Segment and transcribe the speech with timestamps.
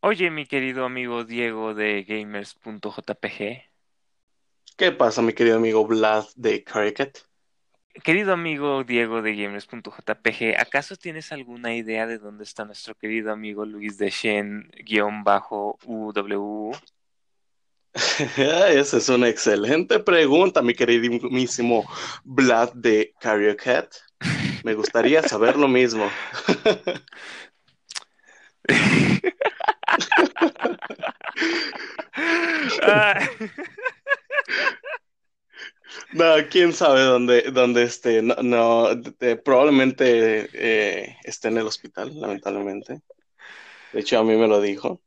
[0.00, 3.62] Oye, mi querido amigo Diego de gamers.jpg.
[4.76, 7.18] ¿Qué pasa, mi querido amigo Vlad de Cricket?
[8.04, 13.64] Querido amigo Diego de gamers.jpg, ¿acaso tienes alguna idea de dónde está nuestro querido amigo
[13.64, 14.70] Luis de Shen-UW?
[18.38, 21.84] Esa es una excelente pregunta, mi queridísimo
[22.22, 23.92] Vlad de Carriocat.
[24.62, 26.08] Me gustaría saber lo mismo.
[36.12, 38.22] No, quién sabe dónde, dónde esté.
[38.22, 38.88] No,
[39.44, 43.00] probablemente eh, esté en el hospital, lamentablemente.
[43.92, 45.00] De hecho, a mí me lo dijo.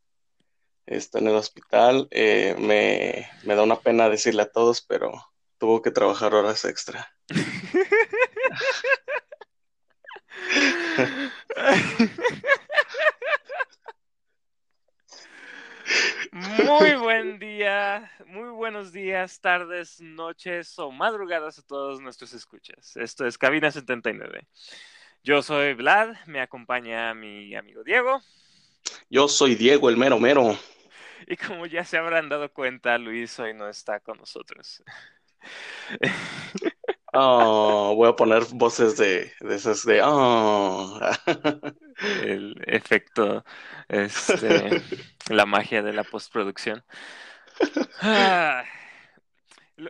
[0.86, 2.08] Está en el hospital.
[2.12, 5.12] Eh, me, me da una pena decirle a todos, pero
[5.58, 7.14] tuvo que trabajar horas extra.
[16.32, 22.96] Muy buen día, muy buenos días, tardes, noches o madrugadas a todos nuestros escuchas.
[22.96, 24.48] Esto es Cabina 79.
[25.26, 28.22] Yo soy Vlad, me acompaña mi amigo Diego.
[29.10, 30.58] Yo soy Diego, el mero mero.
[31.28, 34.82] Y como ya se habrán dado cuenta, Luis hoy no está con nosotros.
[37.14, 40.98] Oh, voy a poner voces de, de esas de oh.
[42.24, 43.44] el efecto,
[43.90, 44.82] este,
[45.30, 46.82] la magia de la postproducción.
[48.02, 48.64] Ah,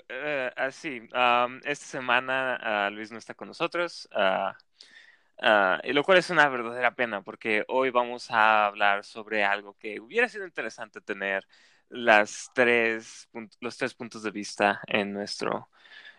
[0.10, 1.02] eh, así,
[1.64, 4.52] esta semana ah, Luis no está con nosotros, uh,
[5.94, 10.28] lo cual es una verdadera pena porque hoy vamos a hablar sobre algo que hubiera
[10.28, 11.48] sido interesante tener
[11.90, 15.70] las tres, los tres puntos de vista en nuestro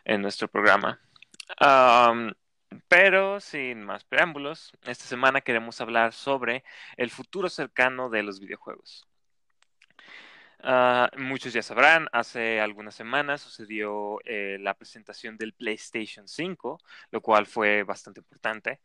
[0.05, 1.01] en nuestro programa.
[2.89, 6.65] pero sin más preámbulos, esta semana queremos hablar sobre
[6.97, 9.07] el futuro cercano de los videojuegos.
[10.65, 16.79] Ah, muchos ya sabrán, hace algunas semanas sucedió eh, la presentación del PlayStation 5,
[17.11, 18.81] lo cual fue bastante importante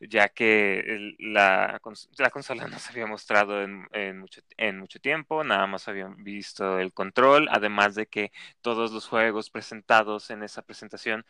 [0.00, 1.80] ya que la,
[2.18, 6.22] la, consola no se había mostrado en, en, mucho, en, mucho, tiempo, nada más habían
[6.24, 11.24] visto el control, además de que todos los juegos presentados en esa presentación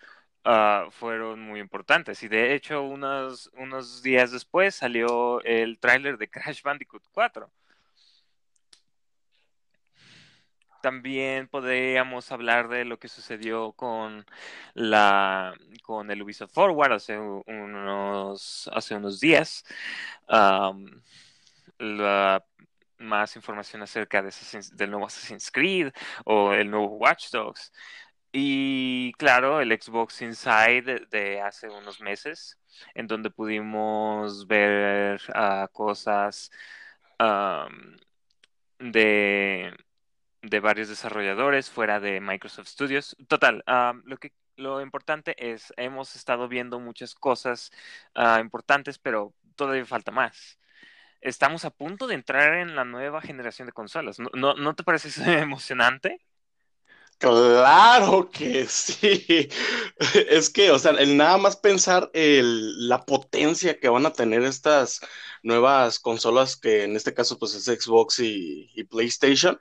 [0.44, 2.22] uh, fueron muy importantes.
[2.22, 7.50] Y de hecho, unos, unos días después salió el tráiler de Crash Bandicoot 4.
[10.80, 14.24] También podríamos hablar de lo que sucedió con
[14.74, 19.64] la con el Ubisoft Forward hace unos hace unos días.
[22.98, 24.32] más información acerca de
[24.74, 25.92] del nuevo Assassin's Creed
[26.24, 27.72] o el nuevo Watch Dogs.
[28.32, 32.58] Y claro, el Xbox Inside de, hace unos meses,
[32.94, 36.50] en donde pudimos ver uh, cosas
[38.78, 39.72] de
[40.42, 43.16] de varios desarrolladores fuera de Microsoft Studios.
[43.28, 43.64] Total,
[44.04, 47.70] lo que lo importante es, hemos estado viendo muchas cosas
[48.14, 50.58] ah, importantes, pero todavía falta más.
[51.20, 54.18] Estamos a punto de entrar en la nueva generación de consolas.
[54.18, 56.20] ¿No, no, te parece emocionante?
[57.18, 59.48] Claro que sí.
[60.28, 65.00] Es que, o sea, el nada más pensar la potencia que van a tener estas
[65.42, 69.58] nuevas consolas, que en este caso pues es Xbox y PlayStation,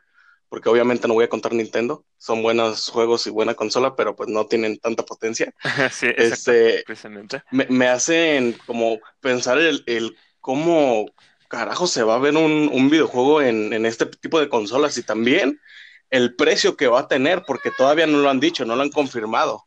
[0.50, 4.30] porque obviamente no voy a contar Nintendo, son buenos juegos y buena consola, pero pues
[4.30, 5.54] no tienen tanta potencia.
[5.92, 7.44] sí, este, precisamente.
[7.52, 11.06] Me, hacen como pensar el, el, cómo
[11.48, 15.60] carajo se va a ver un, videojuego en, este tipo de consolas y también
[16.10, 18.92] el precio que va a tener, porque todavía no lo han dicho, no lo han
[18.92, 19.66] confirmado.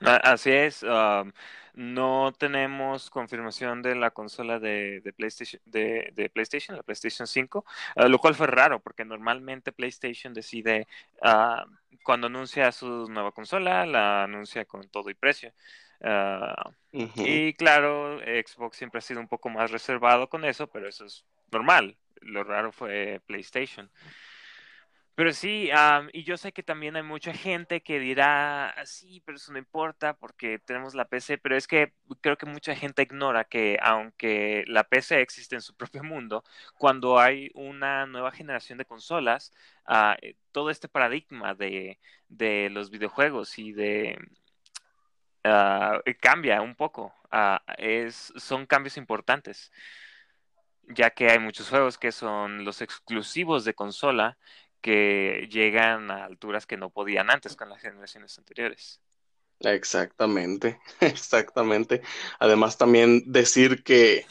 [0.00, 0.82] Así es.
[0.82, 1.32] Um,
[1.76, 7.64] no tenemos confirmación de la consola de, PlayStation, de, PlayStation, la PlayStation 5,
[7.96, 10.88] ah, lo cual fue raro porque normalmente PlayStation decide
[11.22, 11.66] ah,
[12.02, 15.52] cuando anuncia su nueva consola, la anuncia con todo y precio.
[16.02, 21.04] Ah, y claro, Xbox siempre ha sido un poco más reservado con eso, pero eso
[21.04, 21.96] es normal.
[22.22, 23.90] Lo raro fue PlayStation.
[25.16, 25.70] Pero sí,
[26.12, 29.58] y yo sé que también hay mucha gente que dirá, ah, sí, pero eso no
[29.58, 34.64] importa porque tenemos la PC, pero es que creo que mucha gente ignora que aunque
[34.66, 36.44] la PC existe en su propio mundo,
[36.78, 39.52] cuando hay una nueva generación de consolas,
[40.20, 41.98] eh, todo este paradigma de,
[42.28, 44.18] de los videojuegos y de...
[45.44, 47.14] Ah, cambia un poco,
[47.78, 49.70] es, son cambios importantes
[50.88, 54.38] ya que hay muchos juegos que son los exclusivos de consola
[54.86, 59.00] que llegan a alturas que no podían antes con las generaciones anteriores.
[59.58, 62.02] Exactamente, exactamente.
[62.38, 64.26] Además también decir que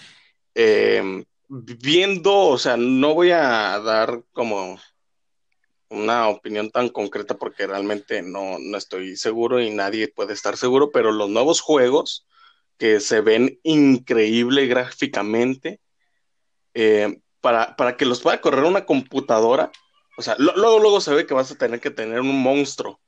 [0.54, 4.80] em, viendo, o sea, no voy a dar como
[5.90, 10.90] una opinión tan concreta porque realmente no, no estoy seguro y nadie puede estar seguro,
[10.90, 12.25] pero los nuevos juegos
[12.78, 15.81] que se ven increíble gráficamente,
[16.74, 19.74] eh, para, para, que los pueda correr una computadora,
[20.17, 23.00] o sea, luego, luego se ve que vas a tener que tener un monstruo.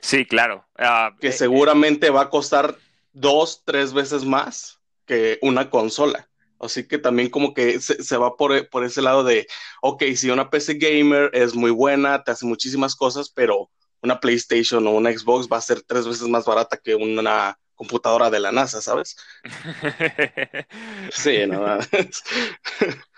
[0.00, 0.66] Sí, claro.
[0.78, 2.76] Uh, que eh, seguramente eh, va a costar
[3.12, 6.28] dos, tres veces más que una consola.
[6.58, 9.46] Así que también como que se, se va por, por, ese lado de,
[9.80, 13.70] ok, si una PC gamer es muy buena, te hace muchísimas cosas, pero
[14.02, 18.28] una PlayStation o una Xbox va a ser tres veces más barata que una computadora
[18.28, 19.16] de la NASA, ¿sabes?
[21.12, 21.78] sí, nada.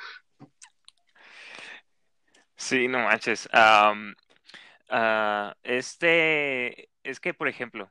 [2.63, 3.49] sí, no manches.
[3.53, 4.15] Um,
[4.91, 7.91] uh, este, es que, por ejemplo,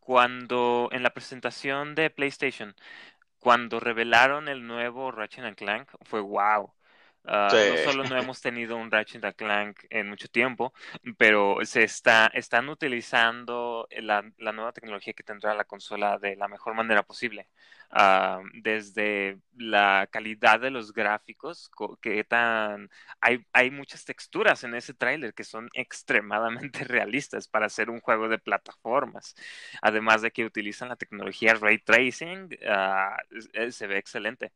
[0.00, 2.74] cuando en la presentación de PlayStation
[3.38, 6.72] cuando revelaron el nuevo Ratchet Clank, fue wow.
[7.26, 7.56] Uh, sí.
[7.70, 10.72] No solo no hemos tenido un Ratchet Clank en mucho tiempo,
[11.18, 16.46] pero se está, están utilizando la, la, nueva tecnología que tendrá la consola de la
[16.46, 17.48] mejor manera posible.
[17.90, 21.70] Uh, desde la calidad de los gráficos,
[22.00, 22.90] que tan
[23.20, 28.28] hay, hay muchas texturas en ese tráiler que son extremadamente realistas para hacer un juego
[28.28, 29.34] de plataformas.
[29.82, 34.52] Además de que utilizan la tecnología ray tracing, uh, se ve excelente.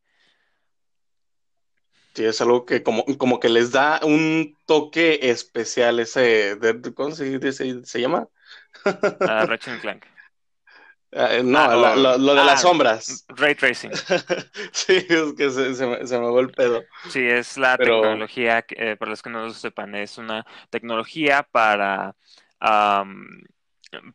[2.14, 7.12] Sí, es algo que como, como que les da un toque especial ese, de, ¿cómo
[7.12, 8.28] se, dice, se llama?
[8.84, 8.90] Uh,
[9.46, 10.04] Ratchet Clank.
[11.12, 13.24] Uh, no, ah, lo, lo, lo, de ah, las sombras.
[13.28, 13.92] Ray tracing.
[14.72, 16.82] sí, es que se, se, me, se me va el pedo.
[17.08, 18.00] Sí, es la Pero...
[18.00, 22.14] tecnología, eh, para los que no lo sepan, es una tecnología para,
[22.60, 23.24] um,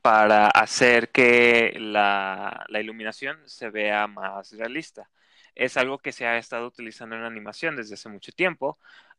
[0.02, 5.10] para hacer que la, la iluminación se vea más realista
[5.56, 8.78] es algo que se ha estado utilizando en animación desde hace mucho tiempo,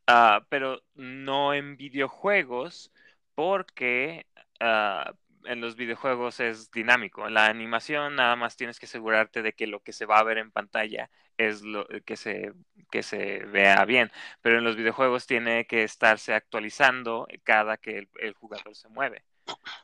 [0.08, 2.92] uh, pero no en videojuegos
[3.34, 4.26] porque
[4.60, 5.12] uh,
[5.46, 7.26] en los videojuegos es dinámico.
[7.26, 10.24] En la animación nada más tienes que asegurarte de que lo que se va a
[10.24, 12.52] ver en pantalla es lo que se,
[12.90, 14.10] que se vea bien,
[14.42, 19.24] pero en los videojuegos tiene que estarse actualizando cada que el jugador se mueve.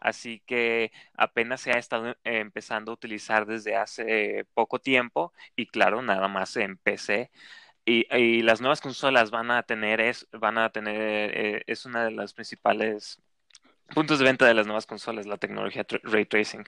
[0.00, 6.02] Así que apenas se ha estado empezando a utilizar desde hace poco tiempo y claro,
[6.02, 6.78] nada más en
[7.84, 10.96] y las nuevas consolas van a tener es, van a tener
[11.34, 13.20] eh, es una de las principales
[13.94, 16.64] puntos de venta de las nuevas consolas, la tecnología ray tracing.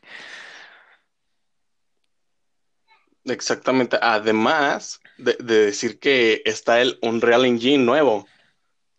[3.24, 3.98] Exactamente.
[4.02, 8.26] Además de, de, decir que está el Unreal Engine nuevo.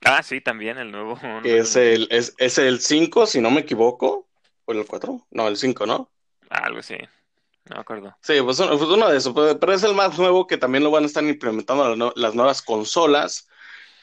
[0.04, 1.18] Ah, sí, también el nuevo.
[1.44, 4.28] Que es el, es, es el 5, si no me equivoco.
[4.66, 5.28] ¿O el 4?
[5.32, 6.12] No, el 5, ¿no?
[6.50, 6.96] Algo así.
[7.70, 8.16] No me acuerdo.
[8.22, 9.34] Sí, pues uno, pues uno de esos.
[9.34, 13.48] Pero es el más nuevo que también lo van a estar implementando las nuevas consolas.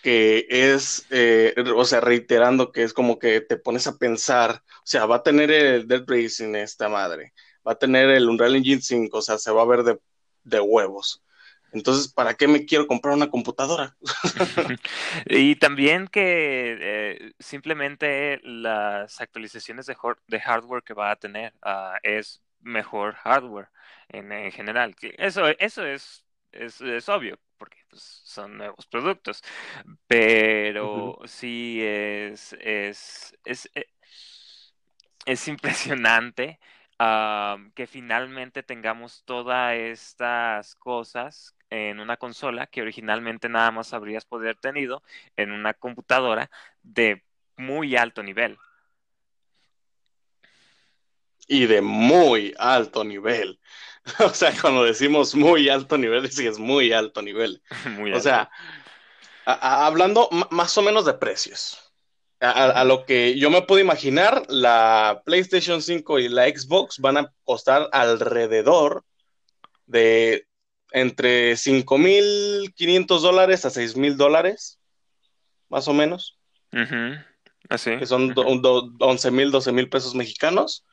[0.03, 4.63] Que es, eh, o sea, reiterando que es como que te pones a pensar.
[4.79, 7.33] O sea, va a tener el Dead Racing esta madre.
[7.67, 9.19] Va a tener el Unreal Engine 5.
[9.19, 9.99] O sea, se va a ver de,
[10.43, 11.23] de huevos.
[11.73, 13.97] Entonces, ¿para qué me quiero comprar una computadora?
[15.27, 19.97] y también que eh, simplemente las actualizaciones de,
[20.27, 23.69] de, hardware que va a tener uh, es mejor hardware
[24.09, 24.95] en, en, general.
[25.19, 29.43] Eso, eso es, es, es obvio, porque pues, son nuevos productos.
[30.07, 31.27] Pero uh -huh.
[31.27, 33.87] sí es, es, es, eh,
[35.25, 36.59] es impresionante
[37.75, 44.57] Que finalmente tengamos todas estas cosas en una consola que originalmente nada más habrías poder
[44.57, 45.03] tenido
[45.37, 46.51] en una computadora
[46.83, 47.25] de
[47.57, 48.59] muy alto nivel.
[51.49, 53.59] Y de muy alto nivel.
[54.19, 57.63] O sea, cuando decimos muy alto nivel, sí es muy alto nivel.
[57.97, 58.19] muy alto.
[58.19, 58.51] O sea,
[59.45, 61.82] hablando más o menos de precios.
[62.43, 67.17] A, a, lo que yo me puedo imaginar, la PlayStation 5 y la Xbox van
[67.17, 69.05] a costar alrededor
[69.87, 70.47] de
[70.91, 74.81] entre 5.500 dólares a 6.000 dólares,
[75.69, 76.37] más o menos.
[76.73, 77.27] Uh -huh.
[77.69, 77.97] Así.
[77.97, 78.99] Que son uh -huh.
[78.99, 80.85] 11.000, 12.000 pesos mexicanos.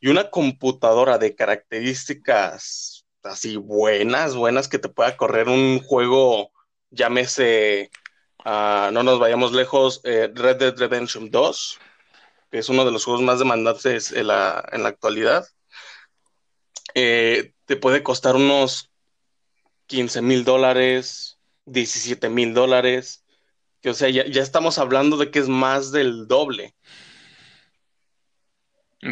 [0.00, 6.50] Y una computadora de características así buenas, buenas, que te pueda correr un juego,
[6.90, 7.90] llámese,
[8.44, 11.78] uh, no nos vayamos lejos, eh, Red Dead Redemption 2,
[12.50, 15.46] que es uno de los juegos más demandantes en la, en la actualidad.
[16.94, 18.90] Eh, te puede costar unos
[19.86, 23.24] 15 mil dólares, 17 mil dólares,
[23.80, 26.74] que o sea, ya, ya, estamos hablando de que es más del doble.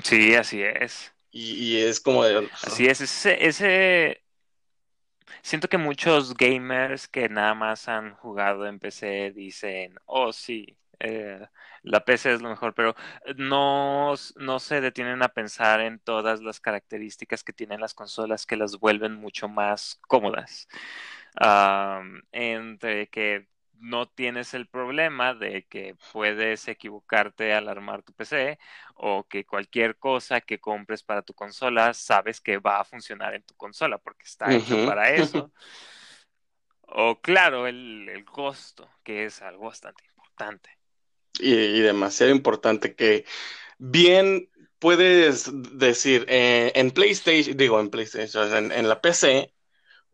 [0.04, 1.12] Sí, así es.
[1.32, 2.48] Y, y es como de...
[2.62, 4.19] Así es, ese, ese,
[5.42, 11.46] siento que muchos gamers que nada más han jugado en PC dicen, oh sí, eh,
[11.82, 12.94] la PC es lo mejor, pero
[13.36, 18.56] no, no se detienen a pensar en todas las características que tienen las consolas que
[18.56, 20.68] las vuelven mucho más cómodas.
[22.32, 23.48] entre que
[23.80, 28.58] no tienes el problema de que puedes equivocarte al armar tu PC
[28.94, 33.42] o que cualquier cosa que compres para tu consola sabes que va a funcionar en
[33.42, 35.50] tu consola porque está hecho para eso.
[36.82, 40.70] o claro, el, el, costo, que es algo bastante importante.
[41.38, 43.24] Y, demasiado importante que
[43.78, 49.54] bien puedes decir, eh, en PlayStation, digo en PlayStation, en la PC,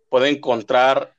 [0.09, 1.16] puede encontrar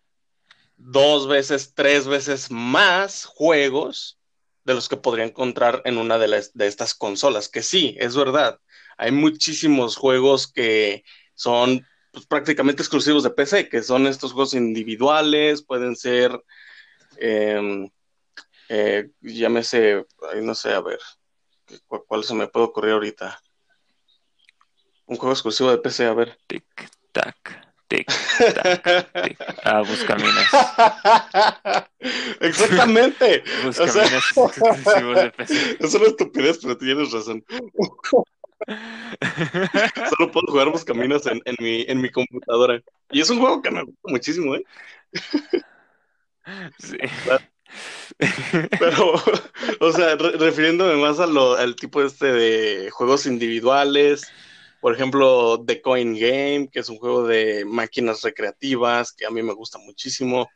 [0.77, 4.19] dos veces, tres veces más juegos
[4.63, 8.15] de los que podría encontrar en una de, las, de estas consolas, que sí, es
[8.15, 8.59] verdad.
[8.97, 11.03] Hay muchísimos juegos que
[11.35, 16.43] son pues, prácticamente exclusivos de PC, que son estos juegos individuales, pueden ser,
[17.17, 17.89] em,
[18.69, 20.05] eh, llámese,
[20.41, 20.99] no sé, a ver,
[21.87, 23.41] ¿cuál, se me puede ocurrir ahorita?
[25.05, 26.37] Un juego exclusivo de PC, a ver.
[26.47, 26.65] Tic,
[27.13, 27.66] tac.
[27.87, 29.37] Tic, tac, tic.
[29.63, 30.47] Ah, Buscaminas.
[32.41, 33.43] Exactamente.
[33.63, 34.49] Buscaminas o
[34.83, 35.77] sea, de PC.
[35.79, 37.45] Es una estupidez, pero tienes razón.
[40.09, 42.81] Solo puedo jugar Buscaminas en, en, mi, en mi computadora.
[43.11, 44.63] Y es un juego que me gusta muchísimo, ¿eh?
[46.79, 46.97] Sí.
[48.79, 49.13] Pero,
[49.79, 54.25] o sea, refiriéndome más a lo, al tipo este de juegos individuales,
[54.79, 59.41] por ejemplo, The Coin Game, que es un juego de máquinas recreativas, que a mí
[59.41, 60.49] me gusta muchísimo.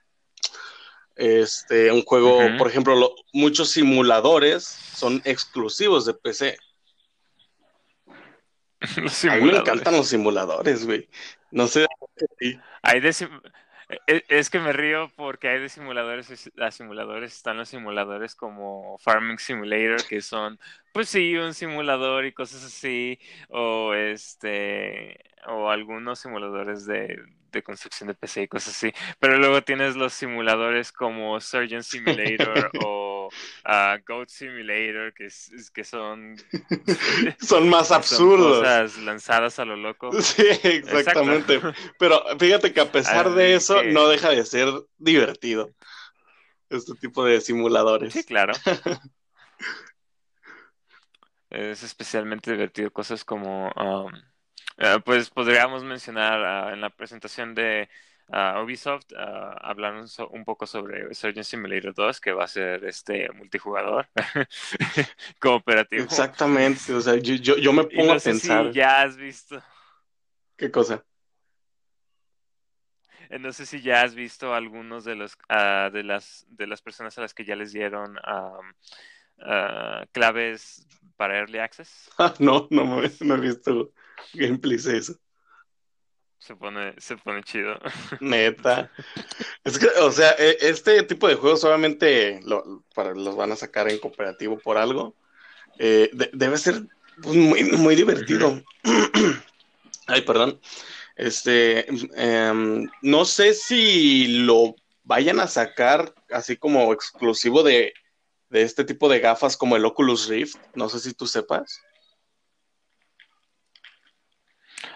[1.15, 6.57] Este, un juego, por ejemplo, muchos simuladores son exclusivos de PC.
[9.29, 11.07] A mí me encantan los simuladores, güey.
[11.51, 11.85] No sé.
[12.81, 13.27] Hay de e,
[14.07, 17.36] es que me río porque hay de simuladores a simuladores.
[17.36, 20.60] Están los simuladores como Farming Simulator, que son,
[20.93, 23.19] pues sí, un simulador y cosas así.
[23.50, 27.17] O este, o algunos simuladores de,
[27.51, 28.91] de construcción de PC y cosas así.
[29.20, 33.29] Pero luego tienes los simuladores como Surgeon Simulator o
[33.65, 35.27] uh, Goat Simulator, que,
[35.74, 36.36] que son...
[37.39, 38.60] son más absurdos.
[38.60, 40.12] cosas lanzadas a lo loco.
[40.22, 41.60] Sí, exactamente.
[41.98, 45.72] Pero fíjate que a pesar de eso, no deja de ser divertido.
[46.70, 48.13] Este tipo de simuladores.
[48.13, 48.53] Sí, claro.
[51.50, 53.72] es especialmente divertido cosas como...
[53.75, 54.30] Um,
[54.83, 57.88] eh, pues podríamos mencionar ah, en la presentación de
[58.29, 59.15] uh, Ubisoft, uh,
[59.61, 59.93] hablar
[60.31, 64.07] un, poco sobre Surgeon Simulator 2, que va a ser este multijugador
[65.39, 66.03] cooperativo.
[66.03, 68.69] Exactamente, o sea, yo, yo, me pongo a pensar.
[68.69, 69.61] Si ya has visto.
[70.57, 71.05] ¿Qué cosa?
[73.29, 76.81] Eh, no sé si ya has visto algunos de los uh, de las de las
[76.81, 78.17] personas a las que ya les dieron
[80.11, 82.09] claves para Early Access.
[82.39, 82.83] no, no,
[83.19, 83.93] no he visto
[84.33, 85.15] gameplays eso.
[86.41, 87.79] Se pone, se pone chido.
[88.19, 88.91] Neta.
[89.63, 93.55] Es que, o sea, e, este tipo de juegos obviamente lo, para, los van a
[93.55, 95.15] sacar en cooperativo por algo.
[95.77, 96.81] Eh, debe ser
[97.21, 98.59] pues, muy, muy divertido.
[100.07, 100.59] Ay, perdón.
[101.15, 101.85] Este,
[102.15, 107.93] em, no sé si lo vayan a sacar así como exclusivo de,
[108.49, 110.57] de este tipo de gafas como el Oculus Rift.
[110.73, 111.81] No sé si tú sepas.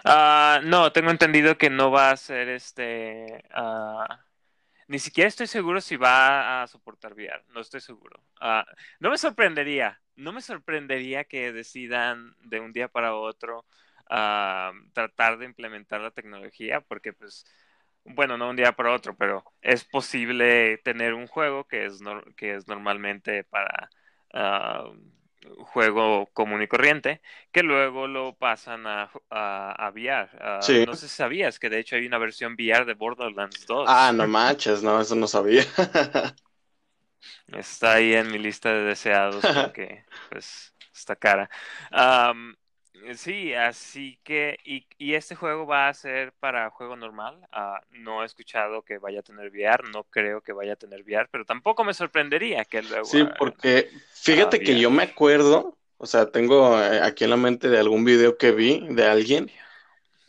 [0.06, 3.42] Uh, no, tengo entendido que no va a ser este.
[3.56, 4.04] Uh,
[4.88, 7.44] ni siquiera estoy seguro si va a soportar VR.
[7.48, 8.22] No estoy seguro.
[8.40, 8.62] Uh,
[9.00, 10.00] no me sorprendería.
[10.14, 13.66] No me sorprendería que decidan de un día para otro
[14.92, 17.44] tratar de implementar la tecnología, porque pues
[18.04, 22.00] bueno, no un día para otro, pero es posible tener un juego que es,
[22.36, 23.90] que es normalmente para
[25.58, 27.20] juego común y corriente,
[27.52, 30.28] que luego lo pasan a, a, VR.
[30.40, 33.86] Ah, no sé si sabías que de hecho hay una versión VR de Borderlands 2.
[33.88, 35.64] Ah, no manches, no, eso no sabía.
[37.48, 41.50] está ahí en mi lista de deseados porque pues está cara.
[43.14, 47.38] Sí, así que, y, y, este juego va a ser para juego normal.
[47.52, 51.02] Uh, no he escuchado que vaya a tener VR, no creo que vaya a tener
[51.02, 53.04] VR, pero tampoco me sorprendería que luego.
[53.04, 57.68] Sí, porque fíjate que yo me acuerdo, o sea, tengo eh, aquí en la mente
[57.68, 59.50] de algún video que vi de alguien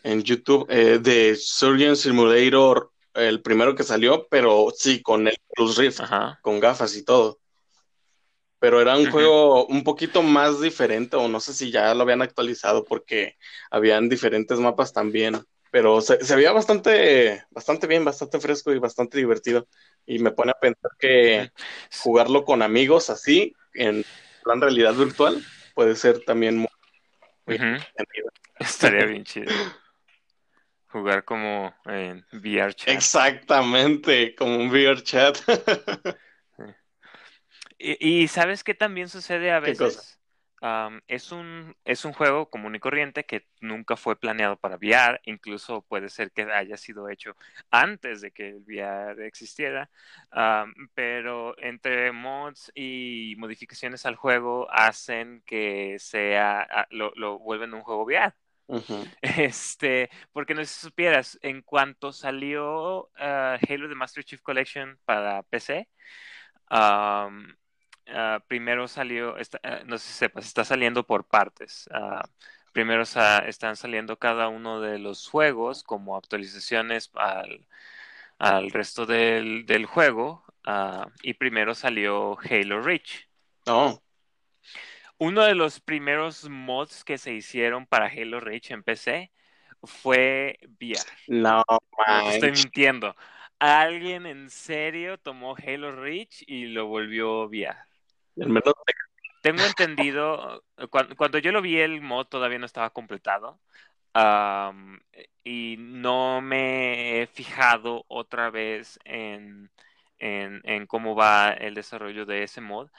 [0.03, 5.77] en YouTube eh, de Surgeon Simulator, el primero que salió, pero sí, con el Plus
[5.77, 6.01] Rift,
[6.41, 7.39] con gafas y todo
[8.59, 12.21] pero era un juego un poquito más diferente, o no sé si ya lo habían
[12.21, 13.35] actualizado porque
[13.69, 15.39] habían diferentes mapas también.
[15.69, 19.67] pero se, se veía bastante, bastante bien, bastante fresco y bastante divertido.
[20.05, 21.51] Y me pone a pensar que
[22.01, 24.03] jugarlo con amigos así, en
[24.43, 25.43] plan realidad virtual,
[25.75, 26.69] puede ser también muy,
[27.45, 27.59] muy.
[28.59, 29.51] Estaría bien chido.
[30.87, 32.95] Jugar como en VR chat.
[32.95, 35.37] Exactamente, como un VR chat.
[37.77, 40.07] Y, y ¿sabes qué también sucede a veces?
[41.07, 45.81] Es un, es un juego común y corriente que nunca fue planeado para VR, incluso
[45.84, 47.36] puede ser que haya sido hecho
[47.72, 49.89] antes de que el VR existiera,
[50.93, 57.81] pero entre mods y modificaciones al juego hacen que sea, a- lo, lo vuelven un
[57.84, 58.34] juego VR.
[59.22, 65.00] Este, porque no sé si supieras, en cuanto salió ah, Halo The Master Chief Collection
[65.05, 65.89] para PC,
[68.09, 71.89] ah, primero salió, está- ah, no sé si sepas, está saliendo por partes.
[71.93, 72.29] Ah,
[72.73, 77.65] primero están saliendo cada uno de los juegos como actualizaciones al,
[78.39, 80.45] al resto del, del juego.
[81.23, 83.27] y primero salió Halo Reach.
[83.67, 84.01] No,
[85.17, 89.31] Uno de los primeros mods que se hicieron para Halo Reach en PC
[89.83, 91.11] fue VR.
[91.27, 91.63] no,
[92.29, 93.15] estoy mintiendo.
[93.59, 97.77] Alguien en serio tomó Halo Reach y lo volvió VR.
[99.41, 103.60] Tengo entendido, cuando, cuando yo lo vi el mod todavía no estaba completado
[105.44, 109.70] y no me he fijado otra vez en,
[110.17, 112.89] en, en cómo va el desarrollo de ese mod,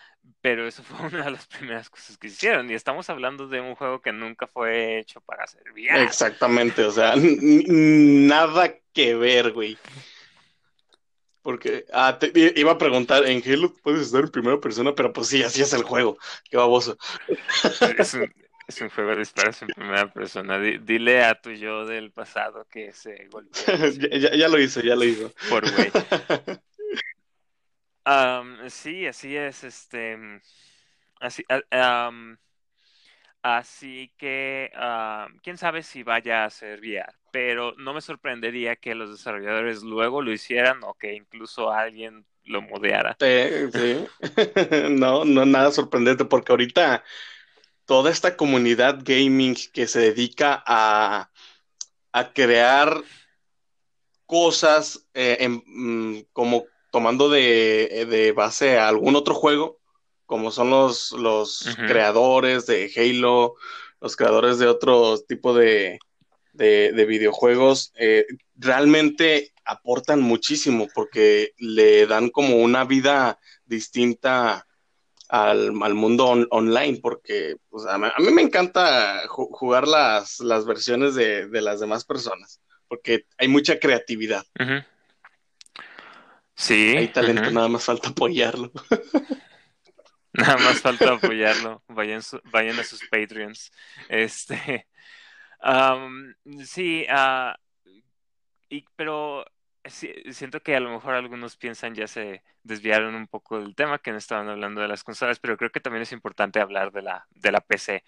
[0.41, 3.75] pero eso fue una de las primeras cosas que hicieron y estamos hablando de un
[3.75, 6.03] juego que nunca fue hecho para ser VR.
[6.03, 9.77] Exactamente, o sea, nada que ver, güey.
[11.43, 15.29] Porque ah, te- iba a preguntar, en Halo puedes estar en primera persona, pero pues
[15.29, 16.19] sí, así es el juego.
[16.51, 16.97] Qué baboso.
[17.99, 18.33] Es un,
[18.67, 20.59] es un juego de disparos en primera persona.
[20.59, 23.63] Di- dile a tu yo del pasado que se golpeó
[24.11, 25.33] ya, ya- ya lo hizo, ya lo hizo.
[25.49, 25.91] por güey.
[28.05, 30.17] Am, sí, así es, este,
[31.21, 32.39] así, a- am,
[33.43, 38.95] así que, am, quién sabe si vaya a ser VR, pero no me sorprendería que
[38.95, 43.17] los desarrolladores luego lo hicieran o que incluso alguien lo modeara.
[43.21, 43.27] Sí,
[43.73, 44.07] sí.
[44.91, 47.05] No, no nada sorprendente, porque ahorita
[47.87, 51.31] toda esta comunidad gaming que se dedica a,
[52.13, 53.03] a crear
[54.27, 59.79] cosas eh, en- mm, como tomando de, de base a algún otro juego,
[60.29, 63.55] como son los, los creadores de Halo,
[63.99, 65.99] los creadores de otro tipo de,
[66.53, 74.67] de, de videojuegos, eh, realmente aportan muchísimo porque le dan como una vida distinta
[75.31, 79.89] al, al mundo on- online, porque pues, a, mí, a mí me encanta ju- jugar
[79.89, 84.45] las, las versiones de, de las demás personas, porque hay mucha creatividad.
[86.55, 88.71] Sí, hay talento, nada más falta apoyarlo.
[90.39, 91.83] Nada más falta apoyarlo.
[91.89, 92.21] Vayan,
[92.53, 93.73] vayan a sus Patreons.
[94.09, 94.87] Este,
[96.65, 97.07] sí,
[98.69, 99.45] y, pero
[99.85, 103.99] sí, siento que a lo mejor algunos piensan ya se desviaron un poco del tema,
[103.99, 107.03] que no estaban hablando de las consolas, pero creo que también es importante hablar de
[107.03, 108.05] la, de la PC.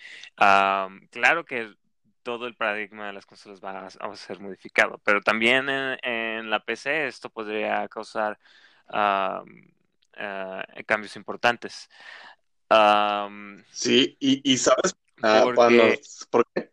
[1.10, 1.74] Claro que
[2.22, 7.06] todo el paradigma de las consolas va a, ser modificado, pero también en, la PC
[7.06, 8.38] esto podría causar
[10.20, 11.88] ah, cambios importantes.
[13.72, 15.56] Sí, y, y sabes, ah, porque...
[15.56, 15.84] cuando,
[16.30, 16.70] ¿por qué?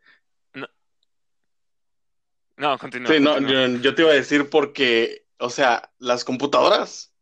[2.57, 7.13] No, continúa, Sí, no, yo, yo te iba a decir porque, o sea, las computadoras,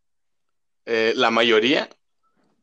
[0.85, 1.89] eh, la mayoría,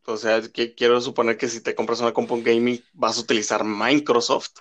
[0.07, 3.63] o sea, que quiero suponer que si te compras una compu gaming vas a utilizar
[3.65, 4.61] Microsoft.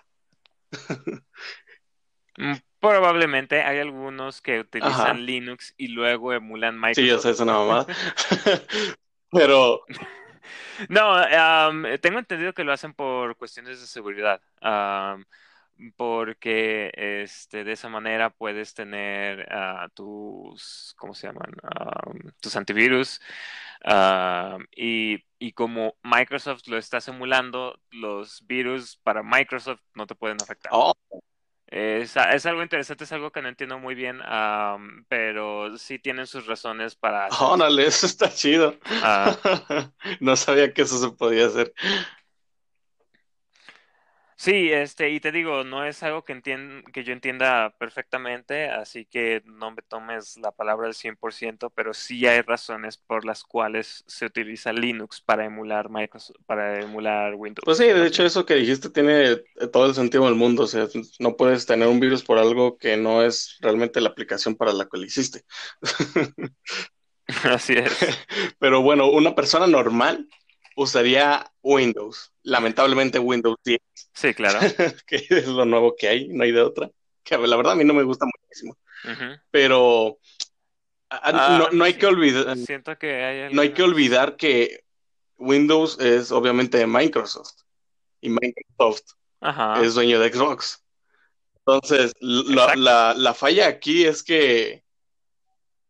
[2.81, 5.13] Probablemente hay algunos que utilizan Ajá.
[5.19, 7.19] Linux y luego emulan Sí, yo Microsoft.
[7.19, 7.87] sé, es una mamada.
[9.31, 9.81] Pero,
[10.89, 14.41] No, am, tengo entendido que lo hacen por cuestiones de seguridad.
[15.95, 21.51] porque este, de esa manera puedes tener ah, tus, ¿cómo se llaman?
[21.63, 23.21] Am, tus antivirus.
[24.75, 30.71] y como Microsoft lo está simulando, los virus para Microsoft no te pueden afectar.
[30.75, 30.93] oh,
[31.71, 36.27] Es, es algo interesante, es algo que no entiendo muy bien, am, pero sí tienen
[36.27, 38.75] sus razones para órale, eso está chido.
[38.99, 39.41] Ah,
[40.19, 41.73] No sabía que eso se podía hacer.
[44.41, 49.05] Sí, este, y te digo, no es algo que, entien que yo entienda perfectamente, así
[49.05, 54.03] que no me tomes la palabra al 100%, pero sí hay razones por las cuales
[54.07, 57.63] se utiliza Linux para emular Microsoft, para emular Windows.
[57.63, 60.87] Pues sí, de hecho eso que dijiste tiene todo el sentido del mundo, o sea,
[61.19, 64.87] no puedes tener un virus por algo que no es realmente la aplicación para la
[64.89, 65.43] que lo hiciste.
[67.43, 67.91] Así es.
[68.59, 70.27] Pero bueno, una persona normal
[70.75, 72.31] usaría Windows.
[72.43, 73.79] Lamentablemente Windows 10.
[74.13, 74.59] Sí, claro.
[75.07, 76.89] que es lo nuevo que hay, no hay de otra.
[77.23, 78.77] Que la verdad a mí no me gusta muchísimo.
[79.49, 80.19] Pero
[81.09, 82.57] ah, no, hay que olvidar.
[82.57, 84.83] Siento que hay No hay que olvidar que
[85.37, 87.63] Windows es obviamente de Microsoft.
[88.21, 89.13] Y Microsoft
[89.81, 90.83] es dueño de Xbox.
[91.65, 94.83] Entonces, la, la, falla aquí es que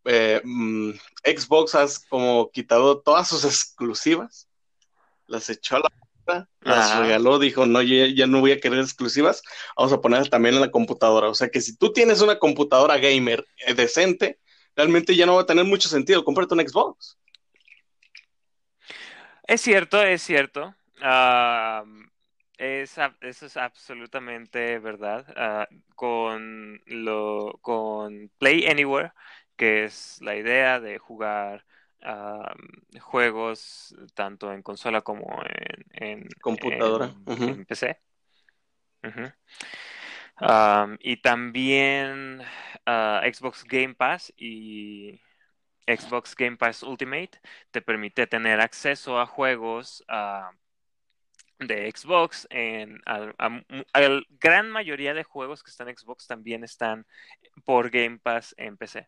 [0.06, 0.92] eh, mm,
[1.24, 4.50] Xbox has como quitado todas sus exclusivas
[5.32, 9.42] las echó a la puta, las regaló, dijo, no, ya, no voy a querer exclusivas,
[9.76, 11.30] vamos a ponerlas también en la computadora.
[11.30, 14.40] O sea que si tú tienes una computadora gamer eh, decente,
[14.76, 17.18] realmente ya no va a tener mucho sentido, cómprate un Xbox.
[19.48, 20.76] Es cierto, es cierto.
[22.58, 25.26] eso es absolutamente verdad.
[25.36, 29.14] Ah, con, lo, con Play Anywhere,
[29.56, 31.66] que es la idea de jugar
[33.00, 35.42] juegos tanto en consola como
[35.94, 38.00] en, computadora, en, PC.
[41.00, 42.42] y también
[42.86, 45.20] ah, Xbox Game Pass y
[45.88, 47.40] Xbox Game Pass Ultimate
[47.72, 50.52] te permite tener acceso a juegos ah,
[51.60, 52.48] de Xbox.
[52.50, 57.06] En, la gran mayoría de juegos que están en Xbox también están
[57.64, 59.08] por Game Pass en PC.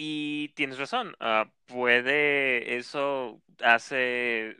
[0.00, 4.56] Y tienes razón, ah, puede, eso hace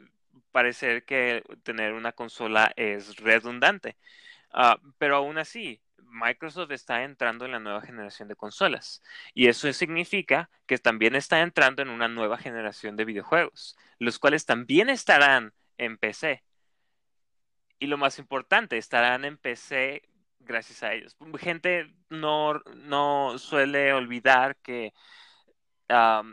[0.51, 3.97] parecer que tener una consola es redundante,
[4.51, 9.01] ah, pero aún así, Microsoft está entrando en la nueva generación de consolas
[9.33, 14.45] y eso significa que también está entrando en una nueva generación de videojuegos, los cuales
[14.45, 16.43] también estarán en PC.
[17.79, 20.03] Y lo más importante, estarán en PC
[20.41, 21.17] gracias a ellos.
[21.39, 24.93] Gente no, no suele olvidar que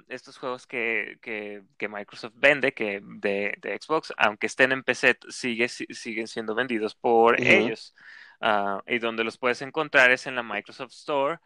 [0.08, 6.28] estos juegos que, que, Microsoft vende que de, Xbox, aunque estén en PC, sigue, siguen
[6.28, 7.96] siendo vendidos por ellos.
[8.41, 11.39] Ah, y donde los puedes encontrar es en la Microsoft Store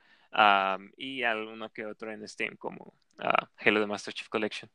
[0.97, 4.69] y alguno que otro en Steam, como uh, Halo The Master Chief Collection.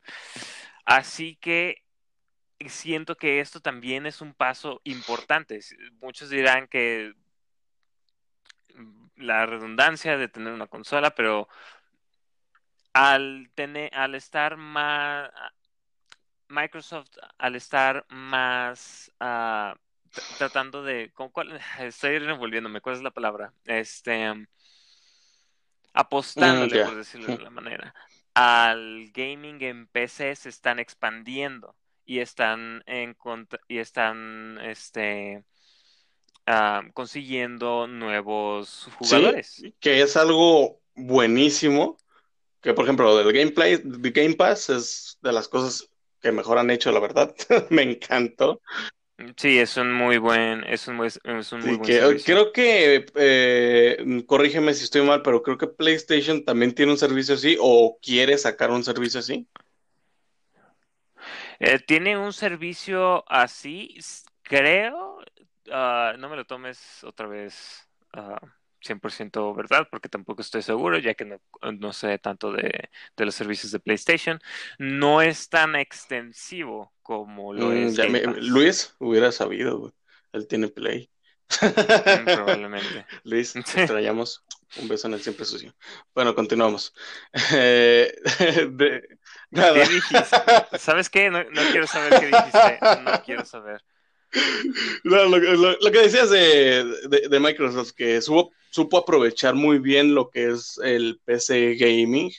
[0.84, 1.82] Así que
[2.66, 5.60] siento que esto también es un paso importante.
[6.00, 7.12] Muchos dirán que
[9.16, 11.48] la redundancia de tener una consola, pero
[12.94, 15.30] al tener, al estar más
[16.48, 19.76] Microsoft, al estar más ah,
[20.38, 21.60] tratando de, ¿con cuál?
[21.80, 23.52] estoy revolviéndome, ¿cuál es la palabra?
[23.64, 24.46] Este, mm,
[25.92, 27.94] apostándole, mm, por decirlo de alguna manera,
[28.32, 31.74] al gaming en PC se están expandiendo
[32.06, 33.16] y están en
[33.66, 35.44] y están, este,
[36.46, 39.64] ah, consiguiendo nuevos jugadores.
[39.80, 41.96] que es algo buenísimo
[42.64, 45.86] que por ejemplo, del gameplay, Game Pass es de las cosas
[46.22, 47.34] que mejor han hecho, la verdad.
[47.70, 48.62] Me encantó.
[49.36, 54.24] Sí, es un muy buen, es un muy, es un muy buen Creo que, eh,
[54.26, 58.38] corrígeme si estoy mal, pero creo que PlayStation también tiene un servicio así o quiere
[58.38, 59.46] sacar un servicio así.
[61.60, 63.96] Eh, tiene un servicio así,
[64.42, 65.18] creo,
[65.70, 67.86] ah, no me lo tomes otra vez.
[68.16, 68.46] Uh,
[68.84, 73.80] 100% verdad, porque tampoco estoy seguro, ya que no, sé tanto de, los servicios de
[73.80, 74.40] PlayStation.
[74.78, 77.98] No es tan extensivo como lo mm, es.
[78.38, 79.94] Luis hubiera sabido,
[80.32, 81.10] Él tiene Play.
[81.60, 83.06] Mm, probablemente.
[83.24, 84.44] Luis, te traíamos
[84.76, 85.74] un beso en el siempre sucio.
[86.14, 86.94] Bueno, continuamos.
[87.52, 88.14] Eh,
[89.52, 90.24] ¿Qué dijiste?
[90.78, 91.30] ¿Sabes qué?
[91.30, 92.78] No, no quiero saber qué dijiste.
[93.02, 93.84] No quiero saber.
[95.04, 101.20] lo, que decías de, Microsoft, que supo, supo, aprovechar muy bien lo que es el
[101.24, 102.32] PC gaming,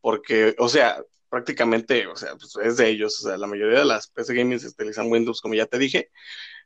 [0.00, 3.84] porque, o sea, prácticamente, o sea, pues es de ellos, o sea, la mayoría de
[3.84, 6.10] las PC gaming se utilizan Windows, como ya te dije,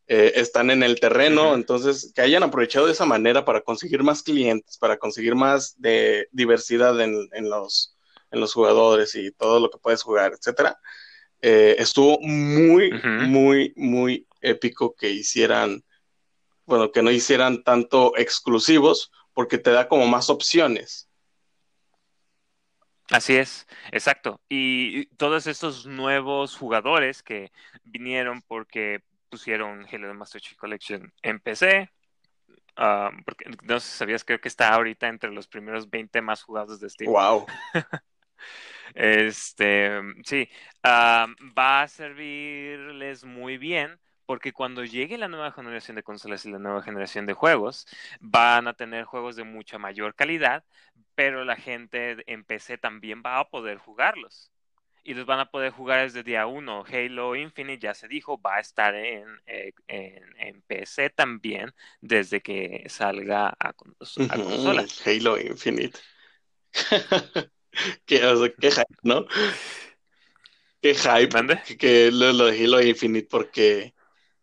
[0.07, 4.23] eh, están en el terreno, entonces que hayan aprovechado de esa manera para conseguir más
[4.23, 7.97] clientes, para conseguir más de diversidad en, los,
[8.31, 10.79] en los jugadores y todo lo que puedes jugar, etcétera.
[11.41, 12.91] Eh, estuvo muy,
[13.27, 15.83] muy, muy épico que hicieran,
[16.67, 21.09] bueno, que no hicieran tanto exclusivos, porque te da como más opciones.
[23.11, 24.41] Así es, exacto.
[24.49, 31.91] Y todos estos nuevos jugadores que vinieron porque pusieron Halo Master Chief Collection en PC.
[32.77, 36.43] Ah, porque no sé si sabías, creo que está ahorita entre los primeros 20 más
[36.43, 37.13] jugados de Steam.
[37.13, 37.47] Wow.
[38.95, 40.49] este, sí,
[40.83, 46.51] ah, va a servirles muy bien porque cuando llegue la nueva generación de consolas y
[46.51, 47.87] la nueva generación de juegos,
[48.21, 50.65] van a tener juegos de mucha mayor calidad,
[51.15, 54.51] pero la gente en PC también va a poder jugarlos.
[55.07, 56.83] Y los van a poder jugar desde día uno.
[56.91, 62.85] Halo Infinite, ya se dijo, va a estar en, eh, en, PC también desde que
[62.89, 64.87] salga a, consola.
[65.05, 65.99] Halo Infinite.
[68.07, 69.27] qué, qué hype, ¿no?
[70.81, 73.95] Qué hype que, lo, lo de Halo Infinite porque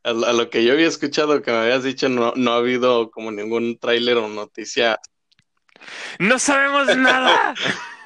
[0.04, 3.32] a, lo que yo había escuchado que me habías dicho, no, no ha habido como
[3.32, 5.00] ningún tráiler o noticia.
[6.20, 7.54] ¡No sabemos nada!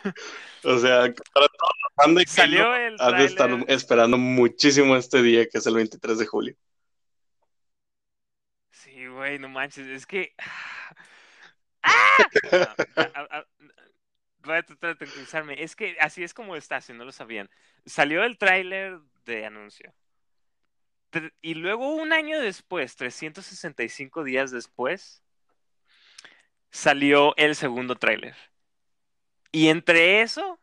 [0.63, 0.99] o sea,
[1.34, 5.75] para todos los Salió el has de estar esperando muchísimo este día, que es el
[5.75, 6.55] 23 de julio.
[8.71, 10.34] Sí, güey, no manches, es que...
[11.84, 13.45] ¡Ah!
[14.43, 15.63] voy a tratar de tranquilizarme.
[15.63, 17.49] Es que así es como está, si no lo sabían.
[17.86, 19.93] Salió el tráiler de anuncio
[21.41, 25.23] y luego un año después, 365 días después,
[26.71, 28.36] salió el segundo tráiler.
[29.51, 30.60] Y entre eso,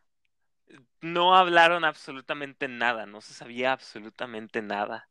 [1.01, 5.09] no hablaron absolutamente nada, no se sabía absolutamente nada.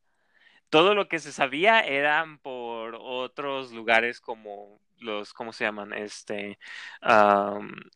[0.70, 5.92] Todo lo que se sabía eran por otros lugares como los, ¿cómo se llaman?
[5.92, 6.58] Este,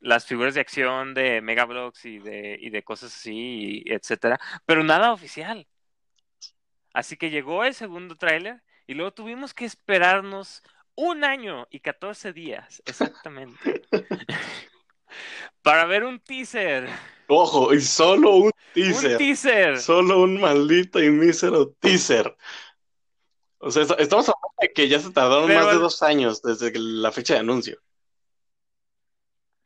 [0.01, 5.13] las figuras de acción de Megablogs y de, y de cosas así, etcétera, pero nada
[5.13, 5.67] oficial.
[6.97, 10.63] Así que llegó el segundo tráiler y luego tuvimos que esperarnos
[10.95, 13.83] un año y 14 días, exactamente,
[15.63, 16.89] para ver un teaser.
[17.27, 19.13] Ojo, y solo un teaser.
[19.13, 19.79] Un teaser.
[19.79, 22.35] Solo un maldito y mísero teaser.
[23.59, 27.13] O sea, estamos hablando de que ya se tardaron más de dos años desde la
[27.13, 27.79] fecha de anuncio.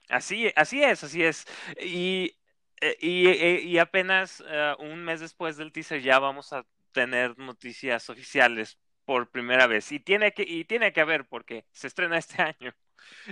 [0.09, 1.47] Así, así es, así es.
[1.81, 2.37] Y,
[2.81, 8.09] eh, eh, y, apenas eh, un mes después del teaser ya vamos a tener noticias
[8.11, 9.90] oficiales por primera vez.
[9.92, 12.74] Y tiene que, y tiene que haber porque se estrena este año.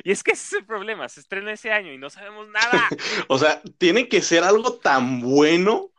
[0.03, 2.89] Y es que ese es el problema, se estrena ese año y no sabemos nada.
[3.29, 5.93] o sea, tiene que ser algo tan bueno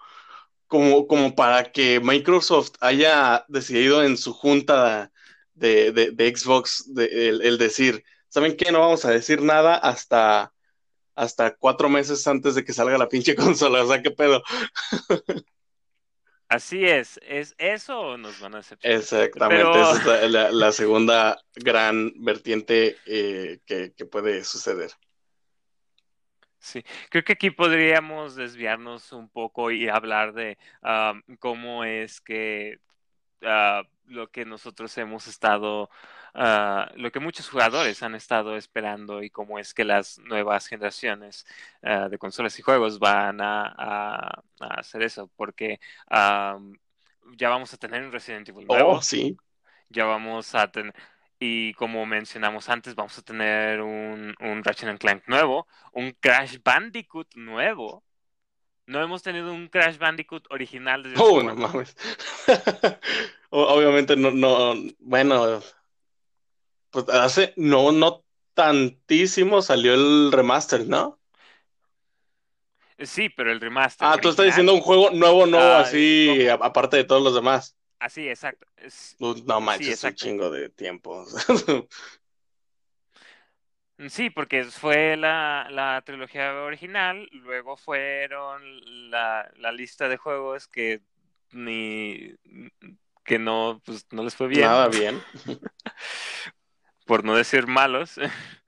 [0.68, 5.12] como, como para que Microsoft haya decidido en su junta
[5.54, 8.72] de, de, Xbox el, decir, ¿saben qué?
[8.72, 10.54] No vamos a decir nada hasta,
[11.16, 13.84] hasta cuatro meses antes de que salga la pinche consola.
[13.84, 14.44] O sea, ¿qué pedo?
[16.50, 18.92] Así es, es eso nos van a aceptar.
[18.92, 24.90] Exactamente, esa es la, segunda gran vertiente eh, que, puede suceder.
[26.58, 30.58] Sí, creo que aquí podríamos desviarnos un poco y hablar de
[31.38, 32.80] cómo es que
[33.44, 35.92] ah, lo que nosotros hemos estado,
[36.34, 41.46] ah, lo que muchos jugadores han estado esperando y cómo es que las nuevas generaciones
[41.84, 48.12] ah, de consolas y juegos van a, hacer eso, porque ya vamos a tener un
[48.12, 48.92] Resident Evil nuevo.
[48.92, 49.38] Oh, sí.
[49.90, 50.94] Ya vamos a tener,
[51.40, 57.36] y como mencionamos antes, vamos a tener un, un Ratchet Clank nuevo, un Crash Bandicoot
[57.36, 58.04] nuevo.
[58.86, 61.96] No hemos tenido un Crash Bandicoot original desde Oh, no mames.
[63.52, 65.62] Obviamente no, no, bueno,
[66.92, 68.24] pues hace, no, no
[68.54, 71.20] tantísimo salió el remaster, ¿no?
[73.00, 74.08] Sí, pero el remaster.
[74.08, 77.78] Ah, tú estás diciendo un juego nuevo, nuevo, ah, así, aparte de todos los demás.
[78.00, 78.68] Así, exacto.
[79.20, 81.26] no manches, es un chingo de tiempo.
[84.08, 88.62] Sí, porque fue la, la trilogía original, luego fueron
[89.12, 91.02] la, la, lista de juegos que
[91.52, 92.34] ni
[93.26, 94.62] que no, pues no les fue bien.
[94.62, 95.22] Nada bien.
[97.10, 98.20] Por no decir malos.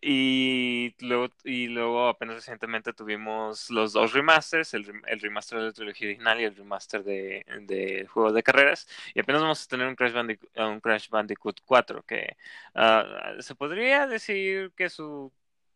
[0.00, 5.72] Y luego, y luego apenas recientemente tuvimos los dos remasters, el, el remaster de la
[5.72, 8.86] trilogía original y el remaster de, de juegos de carreras.
[9.12, 12.36] Y apenas vamos a tener un Crash Bandicoot, un Crash Bandicoot 4, que
[12.76, 15.32] ah, se podría decir que su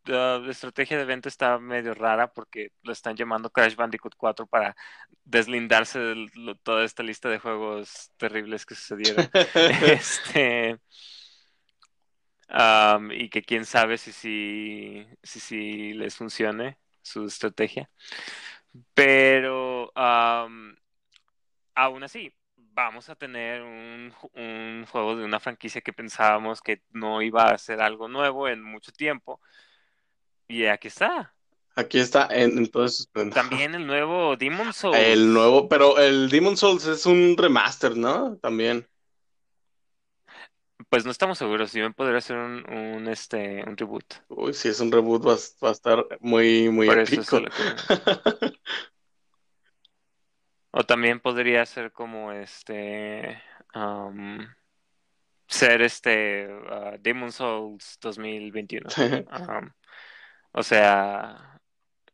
[0.08, 4.76] uh, estrategia de venta está medio rara porque lo están llamando Crash Bandicoot 4 para
[5.24, 6.28] deslindarse de
[6.62, 9.28] toda esta lista de juegos terribles que sucedieron.
[9.82, 10.78] este
[13.10, 17.90] y que quién sabe si, si, si, les funcione su estrategia.
[18.94, 20.76] Pero aún
[22.02, 27.44] así, vamos a tener un, un, juego de una franquicia que pensábamos que no iba
[27.44, 29.40] a ser algo nuevo en mucho tiempo.
[30.48, 31.34] Y aquí está.
[31.74, 33.08] Aquí está, entonces.
[33.32, 34.98] También el nuevo Demon Souls.
[34.98, 38.36] El nuevo, pero el Demon Souls es un remaster, ¿no?
[38.36, 38.86] También.
[40.88, 44.04] Pues no estamos seguros, si bien podría ser un, un, este, un reboot.
[44.28, 47.36] Uy, si es un reboot va, va a estar muy, muy Por eso épico.
[47.38, 48.52] es lo que-
[50.70, 53.42] O también podría ser como este.
[53.74, 54.54] am,
[55.46, 56.48] ser este.
[56.70, 58.88] ah, Demon's Souls 2021.
[59.30, 59.72] Am,
[60.52, 61.60] o sea,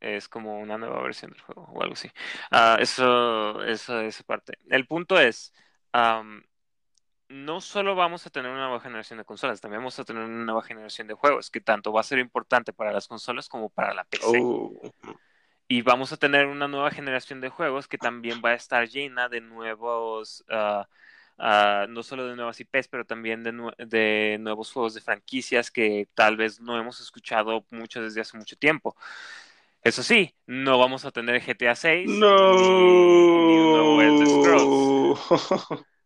[0.01, 2.11] es como una nueva versión del juego o algo así.
[2.51, 4.59] Ah, eso, eso es parte.
[4.69, 5.53] El punto es.
[5.93, 6.43] am,
[7.29, 10.45] no solo vamos a tener una nueva generación de consolas, también vamos a tener una
[10.45, 13.95] nueva generación de juegos, que tanto va a ser importante para las consolas como para
[13.95, 14.49] la PC.
[14.51, 14.93] Oh,
[15.69, 19.29] Y vamos a tener una nueva generación de juegos que también va a estar llena
[19.29, 20.89] de nuevos, ah,
[21.39, 25.71] ah, no solo de nuevas IPs, pero también de, nue- de nuevos juegos de franquicias
[25.71, 28.97] que tal vez no hemos escuchado mucho desde hace mucho tiempo.
[29.83, 34.97] Eso sí, no vamos a tener GTA 6 ni, ni un nuevo Elder Scrolls.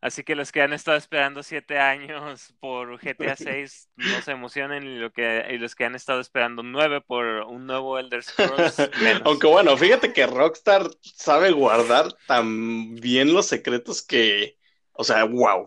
[0.00, 4.84] Así que los que han estado esperando siete años por GTA 6 no se emocionen
[4.84, 8.76] y, lo que, y los que han estado esperando nueve por un nuevo Elder Scrolls
[9.02, 9.22] menos.
[9.24, 14.56] Aunque bueno, fíjate que Rockstar sabe guardar tan bien los secretos que,
[14.92, 15.66] o sea, wow,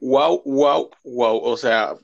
[0.00, 1.94] wow, wow, wow, o sea,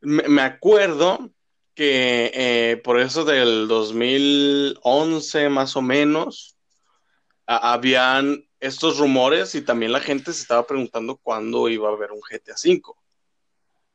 [0.00, 1.30] me, me acuerdo
[1.74, 6.56] que eh, por eso del 2011 más o menos,
[7.46, 12.12] a- habían estos rumores y también la gente se estaba preguntando cuándo iba a haber
[12.12, 12.82] un GTA V.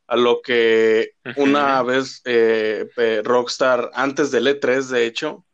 [0.07, 5.45] A lo que una vez eh, eh, Rockstar, antes del E3, de hecho,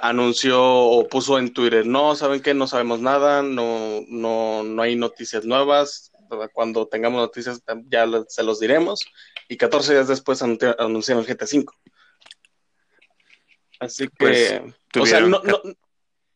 [0.00, 2.54] anunció o puso en Twitter, no, ¿saben qué?
[2.54, 6.12] No sabemos nada, no, no, no hay noticias nuevas,
[6.52, 9.04] cuando tengamos noticias ya se los diremos,
[9.48, 11.66] y 14 días después anunci- anunciaron el GTA V.
[13.80, 14.60] Así que, Pues,
[14.98, 15.40] o sea, no,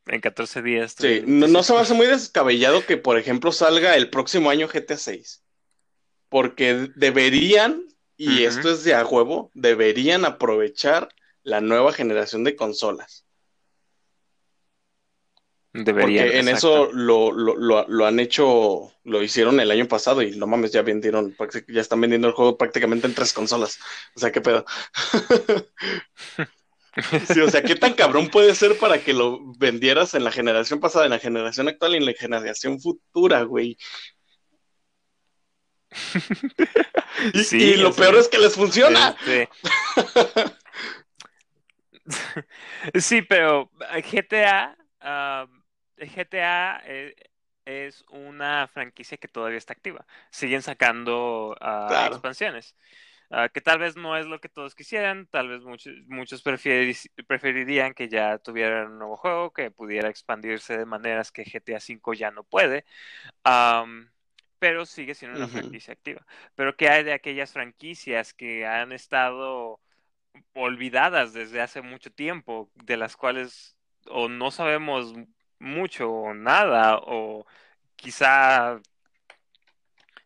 [0.07, 0.97] En 14 días.
[0.99, 4.69] sí, no, no se me hace muy descabellado que, por ejemplo, salga el próximo año
[4.69, 5.43] GTA 6,
[6.29, 7.87] porque deberían,
[8.17, 11.09] y esto es de a huevo, deberían aprovechar
[11.45, 13.27] la nueva generación de consolas.
[15.75, 16.89] Deberían, Porque en exacto.
[16.89, 20.71] eso lo, lo, lo, lo han hecho, lo hicieron el año pasado y no mames,
[20.71, 21.35] ya vendieron,
[21.69, 23.79] ya están vendiendo el juego prácticamente en tres consolas.
[24.15, 24.67] O sea, qué pedo.
[27.27, 30.81] Sí, o sea, qué tan cabrón puede ser para que lo vendieras en la generación
[30.81, 33.79] pasada, en la generación actual y en la generación futura, güey.
[37.35, 38.29] Y, Sí, y lo peor es.
[38.29, 39.17] que les funciona.
[39.21, 39.49] Este,
[43.01, 43.71] Sí, pero
[44.11, 44.77] GTA,
[45.97, 47.15] GTA eh,
[47.65, 50.05] es una franquicia que todavía está activa.
[50.31, 52.15] Siguen sacando ah, Claro.
[52.15, 52.75] expansiones.
[53.35, 56.95] Ah, que tal vez no es lo que todos quisieran, tal vez muchos, muchos preferi-
[57.27, 62.17] preferirían que ya tuvieran un nuevo juego, que pudiera expandirse de maneras que GTA V
[62.17, 62.85] ya no puede,
[64.59, 66.25] pero sigue siendo una franquicia activa.
[66.55, 69.81] Pero ¿qué hay de aquellas franquicias que han estado
[70.55, 75.15] olvidadas desde hace mucho tiempo, de las cuales o no sabemos
[75.59, 77.47] mucho o nada, o
[77.97, 78.81] quizá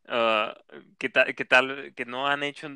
[0.08, 0.56] ah,
[0.98, 2.68] que, ta- que tal que no han hecho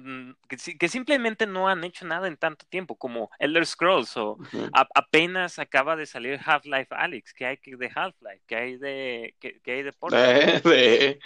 [0.49, 4.39] que, si- que simplemente no han hecho nada en tanto tiempo como Elder Scrolls o
[4.95, 8.43] apenas acaba de salir Half-Life Alyx ¿qué hay que- de Half-Life?
[8.47, 10.63] ¿qué hay de qué, qué hay de Portal?
[10.65, 11.19] De-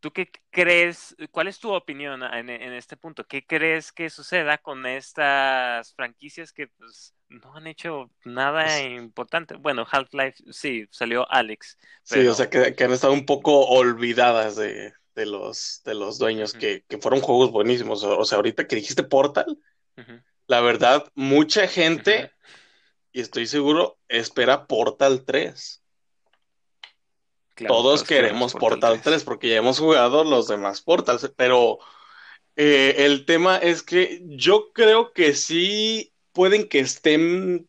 [0.00, 1.14] ¿Tú qué crees?
[1.30, 3.26] ¿Cuál es tu opinión en, en este punto?
[3.26, 9.56] ¿Qué crees que suceda con estas franquicias que pues, no han hecho nada importante?
[9.56, 14.56] Bueno, Half-Life sí, salió Alex, Sí, o sea, que, que han estado un poco olvidadas
[14.56, 18.02] de, de los, de los dueños, que, que fueron juegos buenísimos.
[18.02, 19.58] O, o sea, ahorita que dijiste Portal,
[20.46, 22.32] la verdad, mucha gente,
[23.12, 25.82] y estoy seguro, espera Portal 3.
[27.54, 31.78] Claro, Todos queremos Portal 3 porque ya hemos jugado los demás Portals, pero
[32.56, 37.68] eh, el tema es que yo creo que sí pueden que estén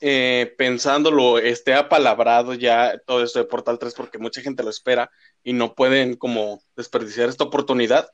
[0.00, 5.10] eh, pensándolo, esté apalabrado ya todo esto de Portal 3 porque mucha gente lo espera
[5.44, 8.10] y no pueden como desperdiciar esta oportunidad.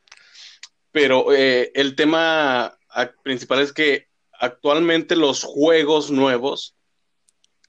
[0.92, 2.78] Pero eh, el tema
[3.22, 6.76] principal es que actualmente los juegos nuevos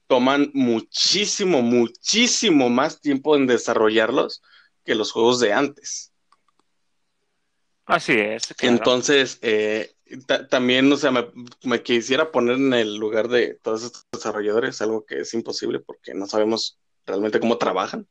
[0.06, 4.42] toman muchísimo, muchísimo más tiempo en desarrollarlos
[4.84, 6.12] que los juegos de antes.
[7.86, 8.74] Así es, claro.
[8.76, 9.92] Entonces, eh,
[10.26, 11.26] ta- también, o sea, me,
[11.64, 16.14] me quisiera poner en el lugar de todos estos desarrolladores, algo que es imposible porque
[16.14, 18.08] no sabemos realmente cómo trabajan,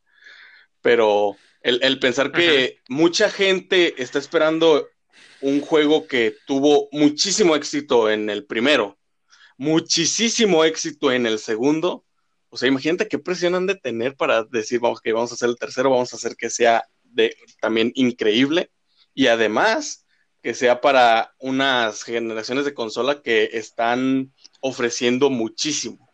[0.85, 4.87] pero el, el pensar que mucha gente está esperando
[5.41, 8.95] un juego que tuvo muchísimo éxito en el primero,
[9.57, 12.05] muchísimo éxito en el segundo,
[12.49, 15.49] o sea, imagínate qué presión han de tener para decir, vamos, que vamos a hacer
[15.49, 18.69] el tercero, vamos a hacer que sea de, también increíble.
[19.15, 20.05] Y además,
[20.43, 26.04] que sea para unas generaciones de consola que están ofreciendo muchísimo.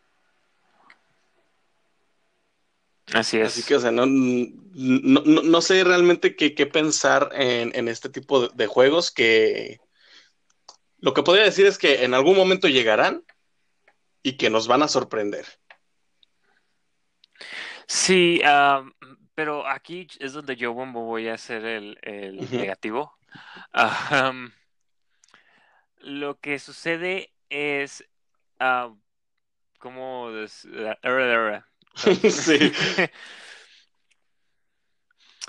[3.13, 3.47] Así es.
[3.47, 9.11] Así que, o sea, no, no, sé realmente qué, pensar en, este tipo de, juegos
[9.11, 9.79] que
[10.99, 13.23] lo que podría decir es que en algún momento llegarán
[14.23, 15.45] y que nos van a sorprender.
[17.87, 18.41] Sí,
[19.35, 21.97] pero aquí es donde yo voy a hacer el,
[22.51, 23.17] negativo.
[25.97, 28.07] lo que sucede es
[29.79, 30.29] como
[32.29, 32.71] sí.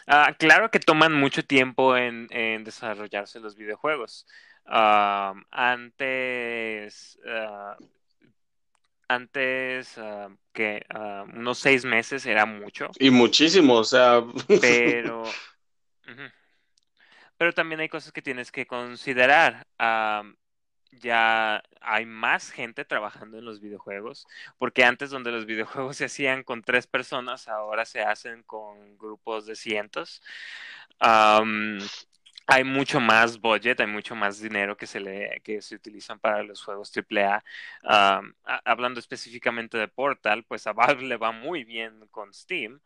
[0.08, 2.26] Ah, claro que toman mucho tiempo en,
[2.64, 4.26] desarrollarse los videojuegos.
[4.66, 5.46] antes,
[7.24, 7.76] ah,
[9.06, 10.00] antes
[10.52, 10.84] que
[11.34, 12.90] unos seis meses era mucho.
[12.98, 14.24] Y muchísimo, o sea.
[14.60, 15.22] Pero.
[17.38, 19.66] Pero también hay cosas que tienes que considerar
[20.92, 24.26] ya hay más gente trabajando en los videojuegos,
[24.58, 29.46] porque antes donde los videojuegos se hacían con tres personas, ahora se hacen con grupos
[29.46, 30.22] de cientos.
[32.46, 36.42] hay mucho más budget, hay mucho más dinero que se le que se utilizan para
[36.42, 37.42] los juegos AAA.
[38.64, 42.80] hablando específicamente de Portal, pues a Valve le va muy bien con Steam,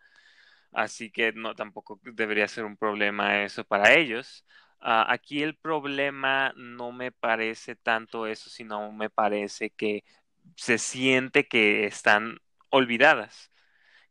[0.72, 4.44] así que no tampoco debería ser un problema eso para ellos.
[4.80, 10.04] Ah, aquí el problema no me parece tanto eso, sino me parece que
[10.56, 12.38] se siente que están
[12.70, 13.50] olvidadas,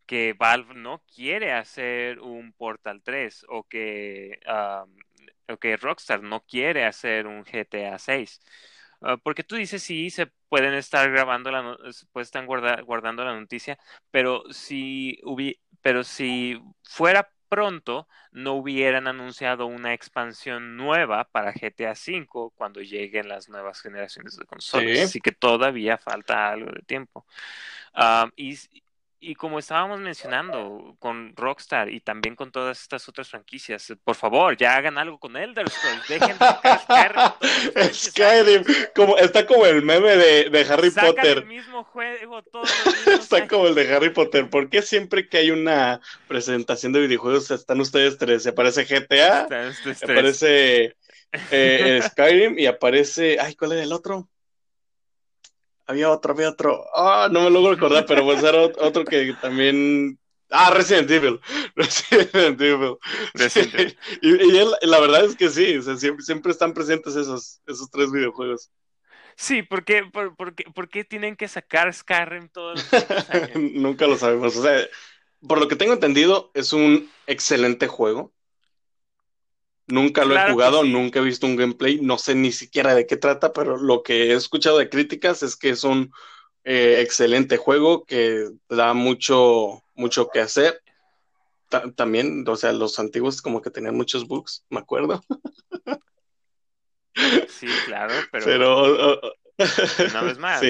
[0.07, 4.39] que Valve no quiere hacer un Portal 3 o que,
[5.49, 8.39] o que Rockstar no quiere hacer un GTA 6.
[9.01, 11.78] Ah, porque tú dices, sí, se pueden estar grabando, la
[12.11, 13.78] pueden estar guardando la noticia,
[14.11, 15.20] pero si,
[15.82, 23.28] pero si fuera pronto no hubieran anunciado una expansión nueva para GTA V cuando lleguen
[23.28, 25.04] las nuevas generaciones de consolas.
[25.04, 27.26] Así que todavía falta algo de tiempo.
[27.93, 28.58] Ah, y,
[29.26, 34.55] y como estábamos mencionando con Rockstar y también con todas estas otras franquicias, por favor,
[34.55, 36.45] ya hagan algo con Elder Scrolls, dejen de
[36.84, 37.93] Skyrim.
[37.93, 38.63] Skyrim,
[38.95, 41.39] como, está como el meme de, de Harry Potter.
[41.39, 42.71] el mismo juego, todos
[43.07, 44.47] Está como el de Harry Potter.
[44.49, 48.43] ¿Por qué siempre que hay una presentación de videojuegos están ustedes tres?
[48.43, 49.47] Se aparece GTA,
[50.03, 50.95] aparece
[51.51, 53.38] eh, Skyrim y aparece.
[53.39, 54.30] Ay, ¿cuál era el otro?
[55.86, 56.86] Había otro, había otro.
[56.96, 60.20] Ah, no me logro recordar, pero pues era otro que también.
[60.50, 61.40] Ah, Resident Evil.
[61.76, 62.98] Resident Evil.
[64.22, 68.70] Y, la verdad es que sí, siempre, siempre están presentes esos, esos tres videojuegos.
[69.36, 73.50] Sí, ¿por qué, por, qué, tienen que sacar Skyrim todos los años?
[73.56, 74.56] Nunca lo sabemos.
[74.56, 74.80] O sea,
[75.46, 78.34] por lo que tengo entendido, es un excelente juego.
[79.88, 83.18] Nunca lo he jugado, nunca he visto un gameplay, no sé ni siquiera de qué
[83.18, 86.12] trata, pero lo que he escuchado de críticas es que es un
[86.64, 90.82] eh, excelente juego que da mucho, mucho que hacer.
[91.96, 95.24] también, o sea, los antiguos como que tenían muchos bugs, me acuerdo.
[97.48, 99.22] Sí, claro, pero, pero
[100.10, 100.62] una vez más,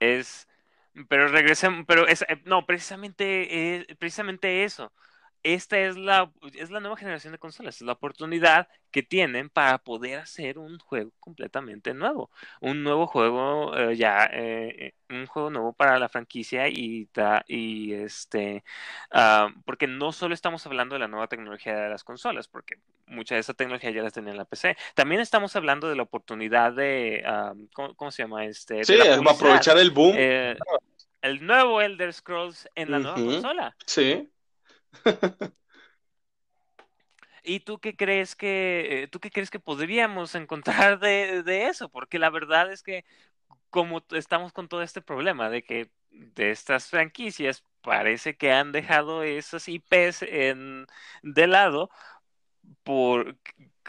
[0.00, 0.48] es,
[1.08, 4.92] pero regresen, pero es, eh, no, precisamente, eh, precisamente eso
[5.54, 9.78] esta es la, es la nueva generación de consolas, es la oportunidad que tienen para
[9.78, 12.30] poder hacer un juego completamente nuevo,
[12.60, 17.08] un nuevo juego eh, ya, eh, un juego nuevo para la franquicia y,
[17.46, 18.64] y este,
[19.12, 23.36] ah, porque no solo estamos hablando de la nueva tecnología de las consolas, porque mucha
[23.36, 26.72] de esa tecnología ya la tenía en la PC, también estamos hablando de la oportunidad
[26.72, 28.46] de, ah, ¿cómo, se llama?
[28.46, 30.14] Este, sí, aprovechar el boom.
[30.18, 30.56] Eh,
[31.22, 33.76] el nuevo Elder Scrolls en la nueva consola.
[33.86, 34.28] Sí.
[37.42, 41.88] ¿Y tú qué crees que, eh, tú qué crees que podríamos encontrar de, eso?
[41.88, 43.04] Porque la verdad es que
[43.70, 49.22] como estamos con todo este problema de que de estas franquicias parece que han dejado
[49.22, 50.86] esas IPs en,
[51.22, 51.90] de lado
[52.84, 53.36] por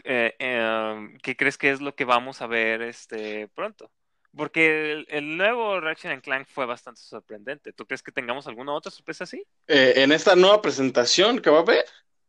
[0.04, 3.92] eh, em, ¿qué crees que es lo que vamos a ver este pronto?
[4.38, 7.74] Porque el, nuevo Ratchet Clank fue bastante sorprendente.
[7.74, 9.44] ¿Tú crees que tengamos alguna otra sorpresa así?
[9.68, 11.86] Eh, en esta nueva presentación que va a haber,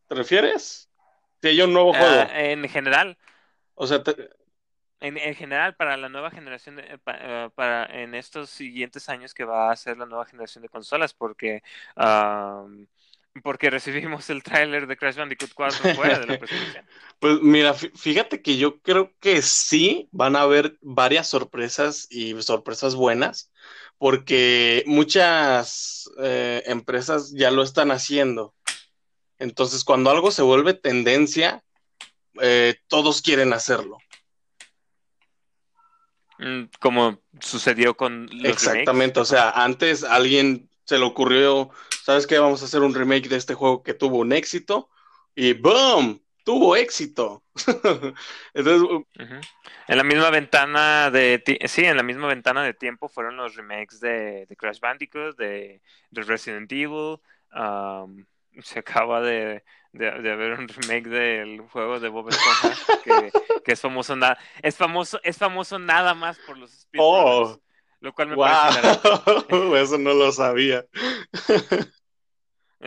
[0.09, 0.89] ¿te refieres?
[1.41, 2.31] Si hay un nuevo ah, juego.
[2.33, 3.19] en general.
[3.75, 4.03] O sea,
[5.01, 6.99] en, en, general, para la nueva generación, eh,
[7.55, 11.63] para, en estos siguientes años que va a ser la nueva generación de consolas, porque
[13.43, 16.87] porque recibimos el tráiler de Crash Bandicoot 4 fuera de la presentación.
[17.19, 22.95] Pues mira, fíjate que yo creo que sí van a haber varias sorpresas y sorpresas
[22.95, 23.53] buenas,
[23.99, 28.55] porque muchas eh, empresas ya lo están haciendo.
[29.39, 31.63] Entonces, cuando algo se vuelve tendencia,
[32.41, 33.99] eh, todos quieren hacerlo.
[36.39, 41.71] Mm, como sucedió con los Exactamente, o sea, antes alguien se le ocurrió,
[42.09, 42.39] ¿sabes qué?
[42.39, 44.89] Vamos a hacer un remake de este juego que tuvo un éxito
[45.35, 46.19] y ¡boom!
[46.43, 47.45] Tuvo éxito.
[48.55, 48.89] Entonces,
[49.89, 54.01] En la misma ventana de sí, en la misma ventana de tiempo fueron los remakes
[54.01, 55.83] de, Crash Bandicoot, de,
[56.13, 57.19] Resident Evil.
[58.63, 62.75] se acaba de, de, haber un remake del juego de Bob Esponja
[63.65, 67.61] que, es famoso nada es famoso es famoso nada más por los speedrunners, oh,
[68.01, 69.75] lo cual me wow.
[69.77, 70.87] eso no lo sabía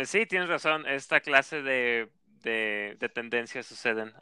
[0.03, 2.09] sí tienes razón esta clase de,
[2.43, 4.13] de, tendencias suceden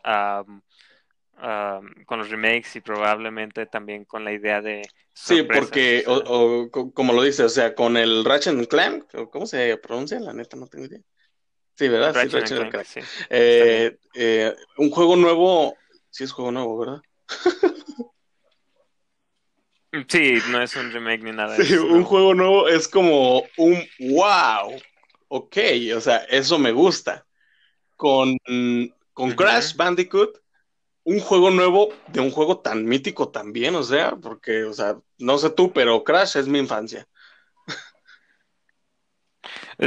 [2.05, 4.81] con los remakes y probablemente también con la idea de
[5.13, 10.19] sí porque o, como lo dice o sea con el Ratchet Clank cómo se pronuncia
[10.19, 10.99] la neta no tengo idea
[11.79, 12.13] Sí, ¿verdad?
[12.83, 12.99] Sí,
[13.29, 15.77] eh, eh, un juego nuevo,
[16.09, 17.01] sí es juego nuevo, ¿verdad?
[20.09, 21.55] sí, no es un remake ni nada.
[21.63, 24.77] Sí, un juego nuevo es como un wow.
[25.29, 25.57] Ok,
[25.95, 27.25] o sea, eso me gusta.
[27.95, 28.37] Con,
[29.13, 30.41] con Crash Bandicoot,
[31.03, 35.37] un juego nuevo de un juego tan mítico también, o sea, porque, o sea, no
[35.37, 37.07] sé tú, pero Crash es mi infancia.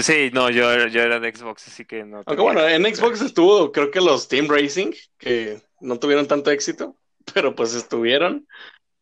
[0.01, 2.23] Sí, no, yo, yo era de Xbox, así que no.
[2.25, 6.97] Aunque bueno, en Xbox estuvo, creo que los Team Racing, que no tuvieron tanto éxito,
[7.35, 8.47] pero pues estuvieron.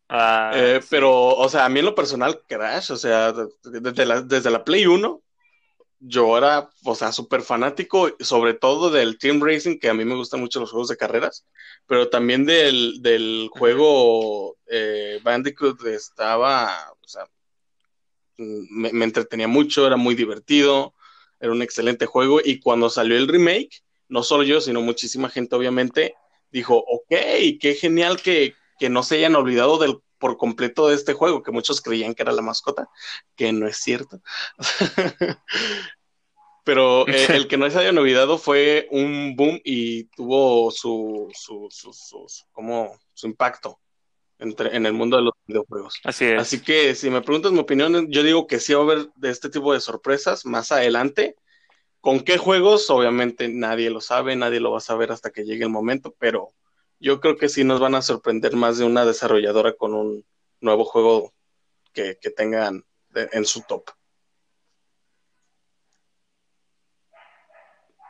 [0.09, 3.33] Ah, eh, pero, o sea, a mí en lo personal, Crash, o sea,
[3.63, 5.21] desde la, desde la Play 1,
[6.01, 10.15] yo era, o sea, súper fanático, sobre todo del Team Racing, que a mí me
[10.15, 11.45] gustan mucho los juegos de carreras,
[11.85, 17.27] pero también del, del juego eh, Bandicoot estaba, o sea,
[18.37, 20.95] me, entretenía mucho, era muy divertido,
[21.39, 25.55] era un excelente juego y cuando salió el remake, no solo yo, sino muchísima gente
[25.55, 26.15] obviamente
[26.51, 27.09] dijo, ok,
[27.59, 28.55] qué genial que,
[28.89, 32.31] no se hayan olvidado del, por completo de este juego, que muchos creían que era
[32.31, 32.87] la mascota,
[33.35, 34.21] que no es cierto.
[36.63, 41.67] Pero eh, el que no se hayan olvidado fue un boom y tuvo su, su,
[41.69, 43.79] su, su, como, su impacto
[44.39, 45.99] en el mundo de los videojuegos.
[46.03, 46.39] Así es.
[46.39, 49.29] Así que si me preguntas mi opinión, yo digo que sí va a haber de
[49.29, 51.35] este tipo de sorpresas más adelante.
[51.99, 52.89] ¿Con qué juegos?
[52.89, 56.53] Obviamente nadie lo sabe, nadie lo va a saber hasta que llegue el momento, pero
[57.01, 60.25] yo creo que sí nos van a sorprender más de una desarrolladora con un
[60.61, 61.33] nuevo juego
[61.93, 63.89] que, que tengan en su top.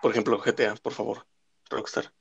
[0.01, 1.25] Por ejemplo, GTA, por favor,
[1.69, 2.11] Rockstar.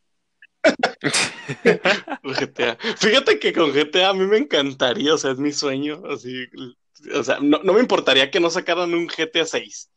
[2.23, 2.77] GTA.
[2.97, 6.47] Fíjate que con GTA a mí me encantaría, o sea, es mi sueño, así,
[7.15, 9.91] o sea, no, me importaría que no sacaran un GTA 6,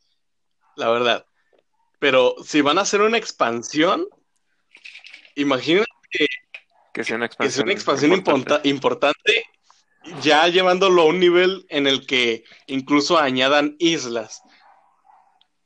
[0.76, 1.28] la verdad.
[2.00, 4.08] Pero si van a hacer una expansión,
[5.36, 5.93] imagínate
[6.94, 8.14] que, sea una expansión,
[8.64, 9.46] importante.
[10.22, 14.42] ya llevándolo a un nivel en el que incluso añadan islas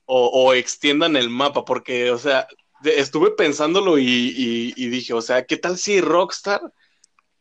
[0.05, 2.47] o, o extiendan el mapa, porque, o sea,
[2.83, 6.61] estuve pensándolo y, dije, o sea, ¿qué tal si Rockstar,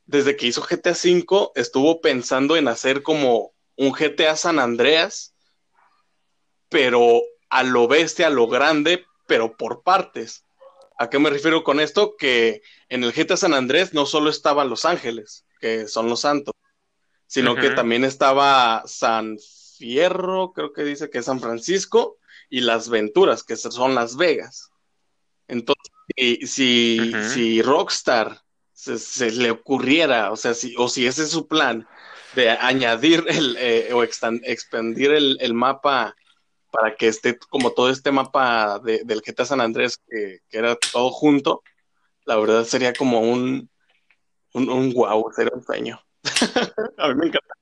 [0.05, 5.35] desde que hizo GTA V, estuvo pensando en hacer como un GTA San Andreas,
[6.69, 10.46] pero a lo bestia, a lo grande, pero por partes?
[10.99, 12.17] ¿A qué me refiero con esto?
[12.17, 16.55] Que en el GTA San Andrés no solo estaban Los Ángeles, que son los santos,
[17.27, 19.37] sino que también estaba San
[19.77, 22.19] Fierro, creo que dice que es San Francisco,
[22.49, 24.71] y Las Venturas, que son Las Vegas.
[25.49, 25.93] Entonces,
[26.51, 28.41] si, si, Rockstar
[28.73, 31.87] se, le ocurriera, o sea, si, o si ese es su plan,
[32.35, 36.15] de añadir el, eh, o expandir el, mapa
[36.77, 41.63] para que esté como todo este mapa del GTA San Andrés, que, era todo junto,
[42.25, 43.71] la verdad sería como un,
[44.53, 46.01] un, wow, sería un sueño.
[46.99, 47.55] A mí me encanta.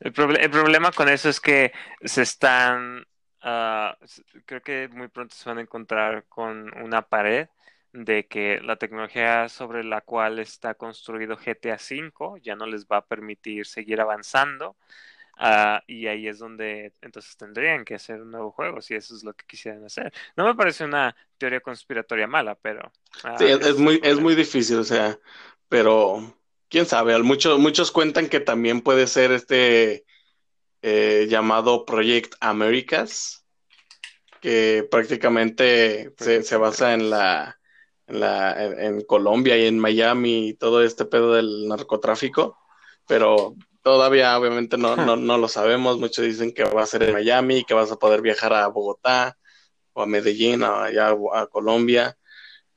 [0.00, 1.72] El, el, problema con eso es que
[2.04, 3.06] se están
[3.44, 3.98] Ah,
[4.46, 7.48] creo que muy pronto se van a encontrar con una pared
[7.92, 12.98] de que la tecnología sobre la cual está construido GTA V ya no les va
[12.98, 14.76] a permitir seguir avanzando.
[15.38, 19.24] Ah, y ahí es donde entonces tendrían que hacer un nuevo juego si eso es
[19.24, 20.12] lo que quisieran hacer.
[20.36, 22.92] No me parece una teoría conspiratoria mala, pero...
[23.24, 25.18] Ah, sí, es, muy, es muy difícil, o sea,
[25.68, 26.36] pero
[26.68, 30.04] quién sabe, muchos, muchos cuentan que también puede ser este
[30.82, 33.46] eh, llamado Project Americas,
[34.40, 37.58] que prácticamente se, basa en la,
[38.06, 42.58] en la en, Colombia y en Miami y todo este pedo del narcotráfico,
[43.06, 47.12] pero todavía obviamente no, no, no lo sabemos, muchos dicen que va a ser en
[47.12, 49.36] Miami, que vas a poder viajar a Bogotá,
[49.92, 52.16] o a Medellín, allá a Colombia,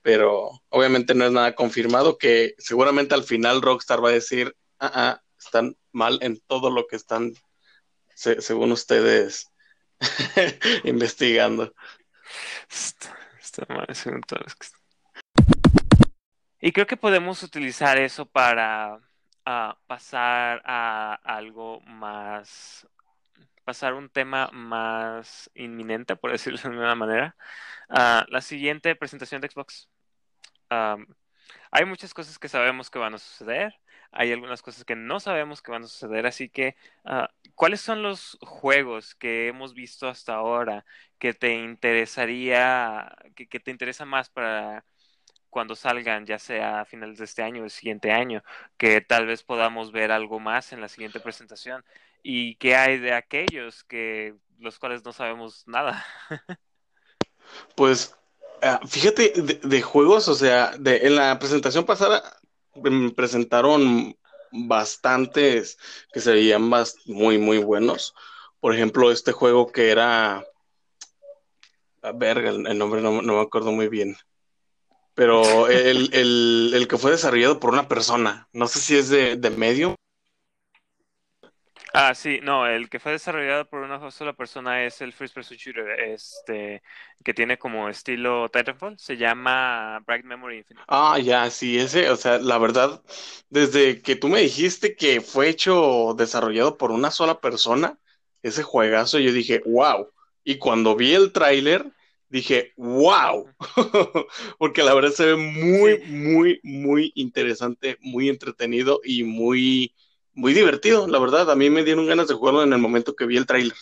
[0.01, 4.91] pero obviamente no es nada confirmado que seguramente al final Rockstar va a decir, ah,
[4.93, 7.33] ah están mal en todo lo que están,
[8.15, 9.51] según ustedes,
[10.83, 11.73] investigando.
[12.69, 13.87] Está, mal
[16.59, 18.99] Y creo que podemos utilizar eso para
[19.45, 22.87] ah, pasar a algo más
[23.63, 27.35] pasar un tema más inminente, por decirlo de alguna manera.
[27.89, 29.89] Uh, la siguiente presentación de Xbox
[31.71, 33.75] hay muchas cosas que sabemos que van a suceder,
[34.11, 38.01] hay algunas cosas que no sabemos que van a suceder, así que ah, ¿cuáles son
[38.01, 40.85] los juegos que hemos visto hasta ahora
[41.19, 44.85] que te interesaría, que, te interesa más para
[45.55, 48.43] cuando salgan, ya sea a finales de este año o el siguiente año,
[48.77, 51.85] que tal vez podamos ver algo más en la siguiente presentación?
[52.21, 56.05] ¿Y qué hay de aquellos que los cuales no sabemos nada?
[57.75, 58.15] pues
[58.61, 59.33] Ah, fíjate,
[59.63, 62.23] de, juegos, o sea, de, en la presentación pasada
[62.73, 64.17] me em, presentaron
[64.51, 65.77] bastantes
[66.11, 68.15] que se veían más, muy, muy buenos.
[68.59, 70.43] Por ejemplo, este juego que era.
[72.01, 74.17] A ver, el, nombre no, me acuerdo muy bien.
[75.15, 79.49] Pero el, el, que fue desarrollado por una persona, no sé si es de, de
[79.49, 79.95] medio
[81.97, 85.55] Ah, sí, no, el que fue desarrollado por una sola persona es el First Person
[85.55, 86.83] Shooter, este,
[87.23, 90.85] que tiene como estilo Titanfall, se llama Bright Memory Infinite.
[90.89, 93.01] Ah, ya, sí, ese, o sea, la verdad,
[93.49, 97.97] desde que tú me dijiste que fue hecho, desarrollado por una sola persona,
[98.43, 100.11] ese juegazo, yo dije, wow,
[100.43, 101.93] y cuando vi el tráiler,
[102.29, 103.47] dije, wow,
[104.57, 109.95] porque la verdad se ve muy, muy, muy interesante, muy entretenido y muy
[110.35, 111.49] muy divertido, la verdad.
[111.49, 113.77] A mí me dieron ganas de jugarlo en el momento que vi el tráiler.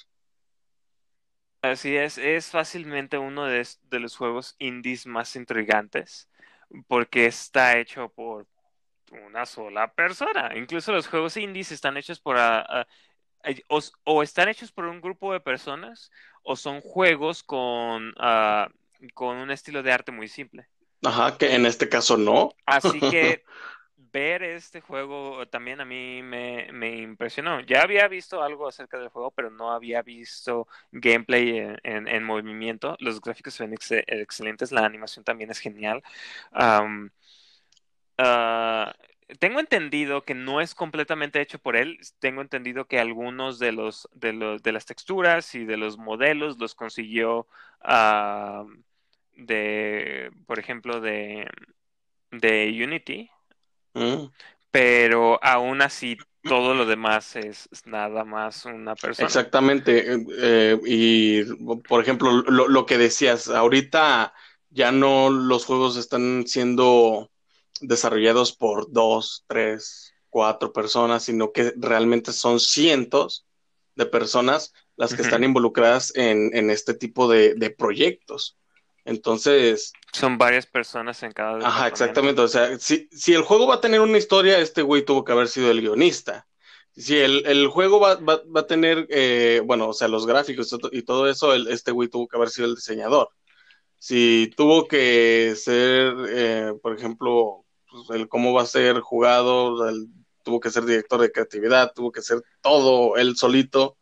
[1.61, 6.29] Así es, es fácilmente uno de, los juegos indies más intrigantes,
[6.87, 8.47] porque está hecho por
[9.25, 10.51] una sola persona.
[10.55, 12.37] Incluso los juegos indies están hechos por...
[14.03, 16.11] o, están hechos por un grupo de personas,
[16.43, 18.69] o son juegos con, ah,
[19.13, 20.67] con un estilo de arte muy simple.
[21.03, 22.53] Ajá, que en este caso no.
[22.65, 23.43] Así que
[24.13, 27.61] ver este juego también a mí me, impresionó.
[27.61, 32.95] Ya había visto algo acerca del juego, pero no había visto gameplay en, movimiento.
[32.99, 36.03] Los gráficos se ven excelentes, la animación también es genial.
[38.17, 38.93] Ah,
[39.39, 41.99] tengo entendido que no es completamente hecho por él.
[42.19, 46.57] Tengo entendido que algunos de los de, los, de las texturas y de los modelos
[46.59, 47.47] los consiguió
[49.36, 51.47] de, por ejemplo, de,
[52.31, 53.29] de Unity.
[53.93, 54.25] Mm.
[54.71, 59.27] Pero aún así, todo lo demás es, nada más una persona.
[59.27, 60.17] Exactamente.
[60.39, 61.43] Eh, y,
[61.88, 64.34] por ejemplo, lo, que decías, ahorita
[64.69, 67.29] ya no los juegos están siendo
[67.84, 73.45] desarrollados por dos, tres, cuatro personas, sino que realmente son cientos
[73.95, 78.57] de personas las que están involucradas en, en este tipo de, de proyectos.
[79.05, 79.93] Entonces.
[80.11, 81.65] Son varias personas en cada.
[81.67, 82.41] Ajá, exactamente.
[82.41, 85.31] O sea, si, si, el juego va a tener una historia, este güey tuvo que
[85.31, 86.47] haber sido el guionista.
[86.95, 90.75] Si el, el juego va, va, va, a tener, eh, bueno, o sea, los gráficos
[90.91, 93.29] y todo eso, el, este güey tuvo que haber sido el diseñador.
[93.97, 97.62] Si tuvo que ser, eh, por ejemplo,
[97.93, 99.87] pues, el cómo va a ser jugado,
[100.41, 103.97] tuvo que ser director de creatividad, tuvo que ser todo él solito,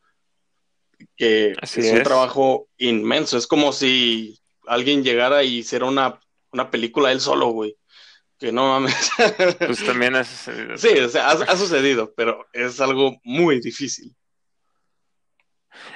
[1.17, 3.37] que es, es un trabajo inmenso.
[3.37, 6.21] Es como si alguien llegara y hiciera una,
[6.53, 7.75] una película él solo, güey.
[8.39, 9.11] Que no mames.
[9.59, 10.73] Pues también ha sucedido.
[10.77, 14.15] Sí, o sea, ha, sucedido, pero es algo muy difícil.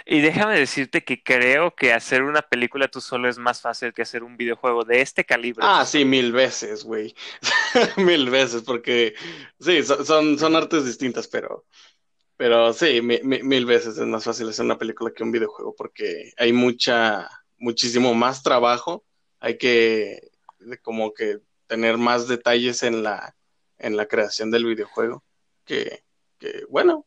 [0.06, 4.02] Y déjame decirte que creo que hacer una película tú solo es más fácil que
[4.02, 5.66] hacer un videojuego de este calibre.
[5.68, 7.16] Ah, sí, mil veces, güey.
[7.98, 9.16] mil veces, porque
[9.60, 11.66] sí, son, son artes distintas, pero,
[12.38, 16.54] pero sí, mil veces es más fácil hacer una película que un videojuego, porque hay
[16.54, 19.06] mucha, muchísimo más trabajo,
[19.40, 20.32] hay que
[20.82, 23.36] como que tener más detalles en la,
[23.78, 25.24] en la creación del videojuego,
[25.66, 26.04] que,
[26.70, 27.06] bueno,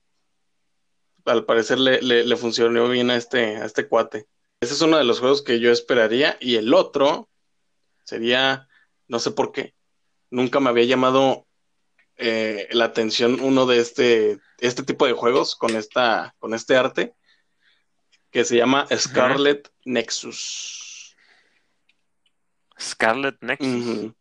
[1.29, 4.26] al parecer le, le, funcionó bien a este, a este cuate.
[4.61, 7.29] Ese es uno de los juegos que yo esperaría y el otro
[8.05, 8.68] sería,
[9.07, 9.74] no sé por qué,
[10.31, 11.47] nunca me había llamado
[12.16, 17.14] eh, la atención uno de este, este tipo de juegos con, esta, con este arte
[18.31, 21.16] que se llama Scarlet Nexus.
[22.79, 24.12] Scarlet Nexus.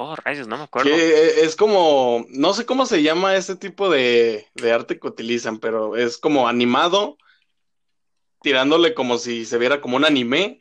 [0.00, 0.90] Oh, rayos, no me acuerdo.
[0.90, 5.96] Que es como, no sé cómo se llama ese tipo de, arte que utilizan, pero
[5.96, 7.18] es como animado,
[8.40, 10.58] tirándole como si se viera como un anime,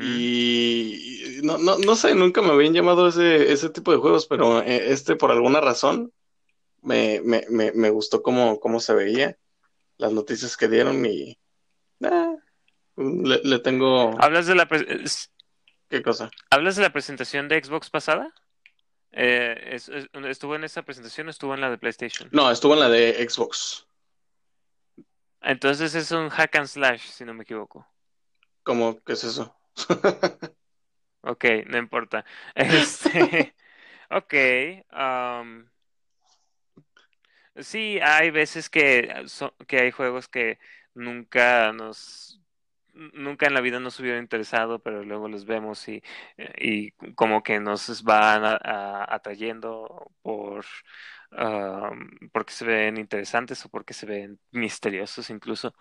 [0.00, 4.62] Y no, no, no sé, nunca me habían llamado ese, ese tipo de juegos, pero
[4.62, 6.12] eh, este por alguna razón
[6.80, 9.36] me, me, me, me gustó cómo, cómo se veía,
[9.98, 11.38] las noticias que dieron y
[12.00, 12.36] eh,
[12.96, 14.16] le, le, tengo...
[14.18, 14.66] ¿Hablas de la...
[15.90, 16.30] ¿Qué cosa?
[16.50, 18.32] ¿Hablas de la presentación de Xbox pasada?
[19.10, 19.76] Eh,
[20.28, 22.28] ¿Estuvo en esa presentación o estuvo en la de PlayStation?
[22.30, 23.88] No, estuvo en la de Xbox.
[25.40, 27.88] Entonces es un hack and slash, si no me equivoco.
[28.62, 29.02] ¿Cómo?
[29.02, 29.56] ¿Qué es eso?
[31.22, 32.24] ok, no importa.
[32.54, 33.56] Este,
[34.10, 34.34] ok.
[34.92, 35.68] Um,
[37.56, 39.12] sí, hay veces que,
[39.66, 40.60] que hay juegos que
[40.94, 42.39] nunca nos
[43.14, 46.02] nunca en la vida nos hubieran interesado, pero luego los vemos y,
[46.58, 50.64] y como que nos van atrayendo por
[52.32, 55.74] porque se ven interesantes o porque se ven misteriosos incluso.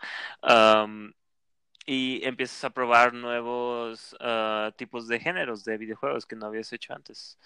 [1.85, 6.93] y empiezas a probar nuevos ah, tipos de géneros de videojuegos que no habías hecho
[6.93, 7.39] antes.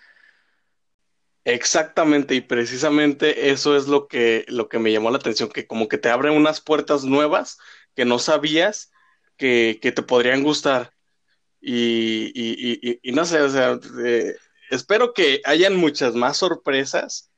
[1.46, 5.90] Exactamente, y precisamente eso es lo que, lo que me llamó la atención, que como
[5.90, 7.58] que te abren unas puertas nuevas
[7.96, 8.93] que no sabías
[9.38, 10.92] que, te podrían gustar.
[11.62, 14.36] Y, y, no sé, o sea, eh,
[14.70, 17.32] espero que hayan muchas más sorpresas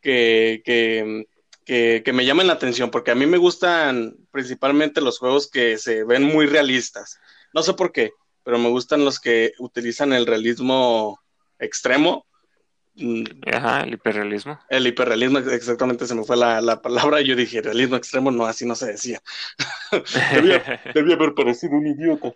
[0.00, 1.26] que, que,
[1.64, 6.04] que, me llamen la atención, porque a mí me gustan principalmente los juegos que se
[6.04, 7.18] ven muy realistas.
[7.52, 8.12] No sé por qué,
[8.42, 11.20] pero me gustan los que utilizan el realismo
[11.58, 12.26] extremo.
[13.50, 14.58] Ajá, el hiperrealismo.
[14.68, 17.20] El hiperrealismo, exactamente, se me fue la, la palabra.
[17.22, 19.22] Yo dije, realismo extremo, no, así no se decía.
[20.34, 22.34] debía, debía haber parecido un idiota.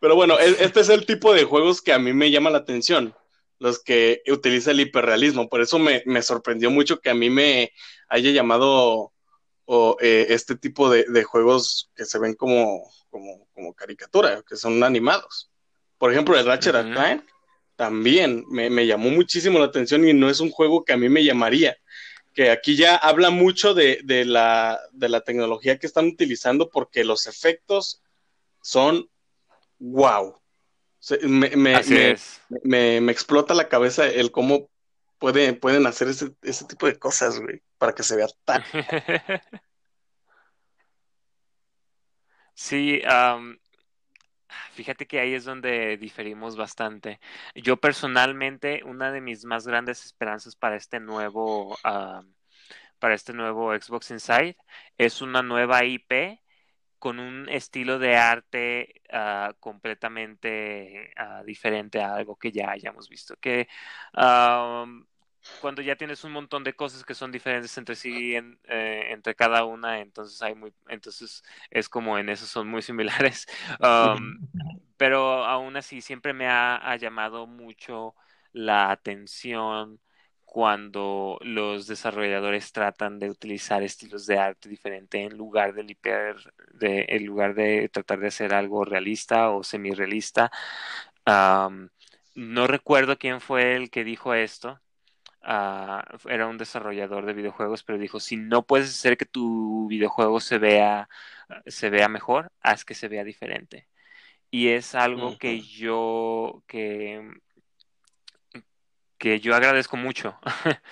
[0.00, 2.58] Pero bueno, e, este es el tipo de juegos que a mí me llama la
[2.58, 3.14] atención
[3.60, 5.48] los que utiliza el hiperrealismo.
[5.48, 7.72] Por eso me, sorprendió mucho que a mí me
[8.08, 9.12] haya llamado
[9.66, 14.56] o, eh, este tipo de, de, juegos que se ven como, como, como, caricatura, que
[14.56, 15.50] son animados.
[15.98, 17.22] Por ejemplo, el Ratchet uh
[17.80, 21.08] también me, me, llamó muchísimo la atención y no es un juego que a mí
[21.08, 21.78] me llamaría.
[22.34, 27.04] Que aquí ya habla mucho de, de, la, de la tecnología que están utilizando porque
[27.04, 28.02] los efectos
[28.60, 29.08] son
[29.78, 30.38] wow
[31.22, 34.68] me, me, me, explota la cabeza el cómo
[35.18, 38.62] puede, pueden hacer ese, ese tipo de cosas, güey, para que se vea tan.
[42.54, 43.00] sí,
[44.80, 47.20] fíjate que ahí es donde diferimos bastante.
[47.54, 51.76] Yo personalmente, una de mis más grandes esperanzas para este nuevo,
[52.98, 54.56] para este nuevo Xbox Inside
[54.96, 56.40] es una nueva IP
[56.98, 63.34] con un estilo de arte uh, completamente uh, diferente a algo que ya hayamos visto.
[65.60, 69.34] Cuando ya tienes un montón de cosas que son diferentes entre sí, en, eh, entre
[69.34, 73.46] cada una, entonces hay muy, entonces es como en eso son muy similares.
[73.80, 74.38] Um,
[74.96, 78.14] pero aún así siempre me ha, llamado mucho
[78.52, 79.98] la atención
[80.44, 86.36] cuando los desarrolladores tratan de utilizar estilos de arte diferente en lugar del hiper,
[86.74, 90.50] de, en lugar de tratar de hacer algo realista o semi-realista.
[92.34, 94.80] no recuerdo quién fue el que dijo esto.
[95.42, 100.58] Era un desarrollador de videojuegos, pero dijo, si no puedes hacer que tu videojuego se
[100.58, 101.08] vea,
[101.66, 103.88] se vea mejor, haz que se vea diferente.
[104.50, 107.30] Y es algo que yo, que
[109.20, 110.36] que yo agradezco mucho.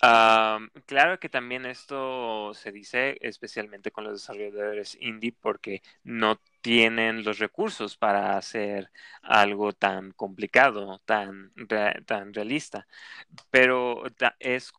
[0.00, 7.38] claro que también esto se dice especialmente con los desarrolladores indie porque no tienen los
[7.38, 8.90] recursos para hacer
[9.22, 11.52] algo tan complicado, tan,
[12.06, 12.86] tan realista.
[13.50, 14.04] Pero
[14.38, 14.72] es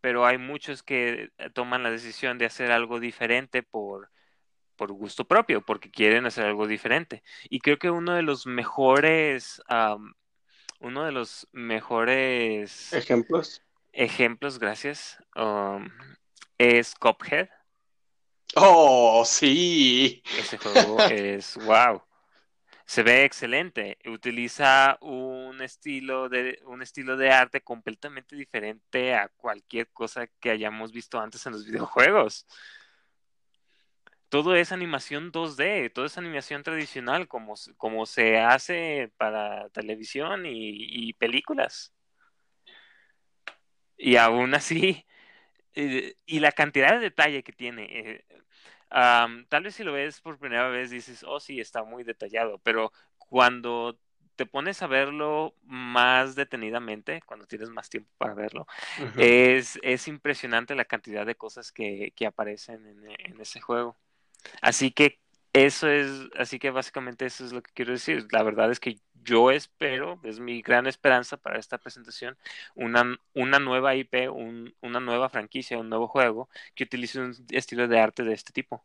[0.00, 4.10] pero hay muchos que toman la decisión de hacer algo diferente por,
[4.76, 7.22] por gusto propio, porque quieren hacer algo diferente.
[7.48, 9.62] Y creo que uno de los mejores
[10.80, 13.62] uno de los mejores ejemplos.
[13.98, 15.18] Ejemplos, gracias.
[15.34, 15.90] Um,
[16.56, 17.48] es Cophead.
[18.54, 20.22] Oh, sí.
[20.38, 22.02] Ese juego es wow.
[22.86, 23.98] Se ve excelente.
[24.06, 30.92] Utiliza un estilo de un estilo de arte completamente diferente a cualquier cosa que hayamos
[30.92, 32.46] visto antes en los videojuegos
[34.28, 41.12] todo es animación 2D, todo es animación tradicional, como, como se hace para televisión y,
[41.14, 41.94] películas.
[43.98, 45.06] Y aún así,
[45.74, 48.24] eh, y la cantidad de detalle que tiene, eh,
[49.48, 52.92] tal vez si lo ves por primera vez dices, oh sí, está muy detallado, pero
[53.18, 53.98] cuando
[54.36, 58.66] te pones a verlo más detenidamente, cuando tienes más tiempo para verlo,
[59.16, 63.96] es, es impresionante la cantidad de cosas que, que aparecen en, en ese juego.
[64.62, 65.20] Así que
[65.52, 68.26] eso es, así que básicamente eso es lo que quiero decir.
[68.32, 72.38] La verdad es que yo espero, es mi gran esperanza para esta presentación,
[72.74, 77.88] una, una nueva IP, un, una nueva franquicia, un nuevo juego que utilice un estilo
[77.88, 78.84] de arte de este tipo.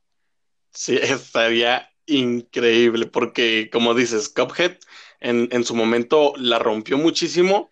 [0.71, 4.77] Sí, estaría increíble, porque como dices, Cuphead
[5.19, 7.69] en, en su momento la rompió muchísimo,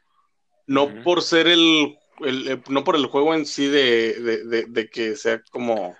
[0.67, 4.13] no por ser el, el, no por el juego en sí de,
[4.45, 5.97] de, de, que sea como,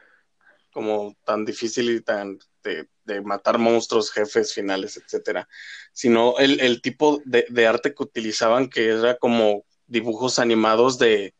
[0.72, 5.48] como tan difícil y tan de, de matar monstruos, jefes finales, etcétera,
[5.94, 11.34] sino el, el tipo de, de, arte que utilizaban que era como dibujos animados de,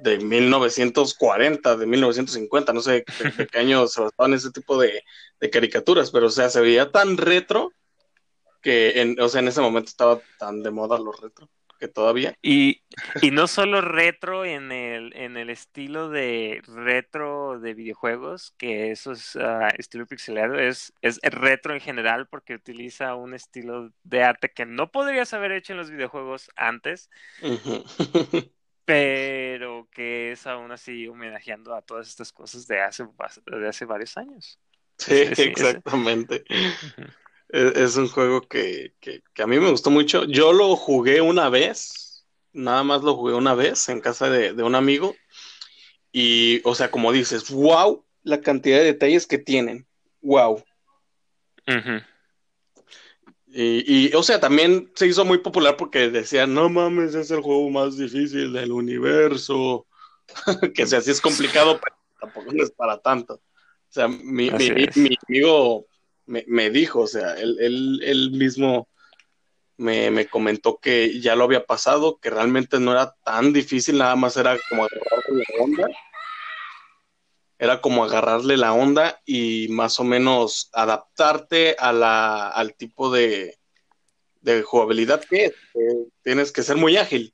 [0.00, 3.04] de 1940, de 1950, no sé de,
[3.52, 5.02] qué año se basaban ese tipo de,
[5.40, 7.72] de, caricaturas, pero o sea, se veía tan retro
[8.62, 12.36] que en, o sea, en ese momento estaba tan de moda los retro que todavía.
[12.42, 12.82] Y,
[13.22, 19.12] y no solo retro en el, en el estilo de retro de videojuegos, que eso
[19.12, 24.50] es uh, estilo pixelado, es, es retro en general porque utiliza un estilo de arte
[24.50, 27.10] que no podrías haber hecho en los videojuegos antes.
[27.42, 28.50] Uh -huh.
[28.84, 33.04] pero que es aún así homenajeando a todas estas cosas de hace,
[33.46, 34.60] de hace varios años.
[34.98, 36.44] Sí, sí exactamente.
[36.48, 37.02] Sí.
[37.56, 40.24] Es, es, un juego que, que, que, a mí me gustó mucho.
[40.24, 44.62] Yo lo jugué una vez, nada más lo jugué una vez en casa de, de
[44.62, 45.16] un amigo.
[46.12, 49.86] Y, o sea, como dices, wow, la cantidad de detalles que tienen.
[50.20, 50.62] Wow.
[51.66, 52.06] Uh -huh.
[53.46, 57.40] Y, y, o sea, también se hizo muy popular porque decían, no mames, es el
[57.40, 59.86] juego más difícil del universo.
[60.74, 63.34] que o sea, sí es complicado, pero tampoco es para tanto.
[63.36, 63.40] O
[63.88, 65.86] sea, mi, mi, mi amigo
[66.26, 68.88] me, me, dijo, o sea, él, él, él mismo
[69.76, 74.16] me, me, comentó que ya lo había pasado, que realmente no era tan difícil, nada
[74.16, 75.88] más era como agarrarle la onda.
[77.58, 83.58] Era como agarrarle la onda y más o menos adaptarte a la, al tipo de,
[84.42, 85.52] de jugabilidad que es.
[85.52, 87.32] Eh, tienes que ser muy ágil.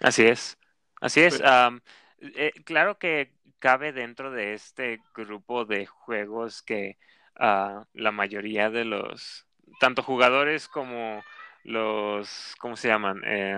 [0.00, 0.56] Así es,
[1.00, 1.40] así es.
[1.40, 1.80] Um,
[2.20, 6.98] eh, claro que cabe dentro de este grupo de juegos que
[7.42, 9.46] uh, la mayoría de los,
[9.80, 11.22] tanto jugadores como
[11.64, 13.20] los, ¿cómo se llaman?
[13.26, 13.54] Eh,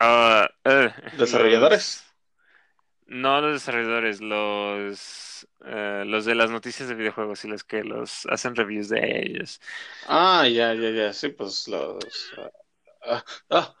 [0.00, 0.46] uh,
[1.18, 2.04] Desarrolladores.
[2.04, 2.12] Los,
[3.06, 8.26] no los desarrolladores, los, uh, los de las noticias de videojuegos y los que los
[8.26, 9.60] hacen reviews de ellos.
[10.06, 12.32] Ah, ya, ya, ya, sí, pues los...
[13.50, 13.74] ah,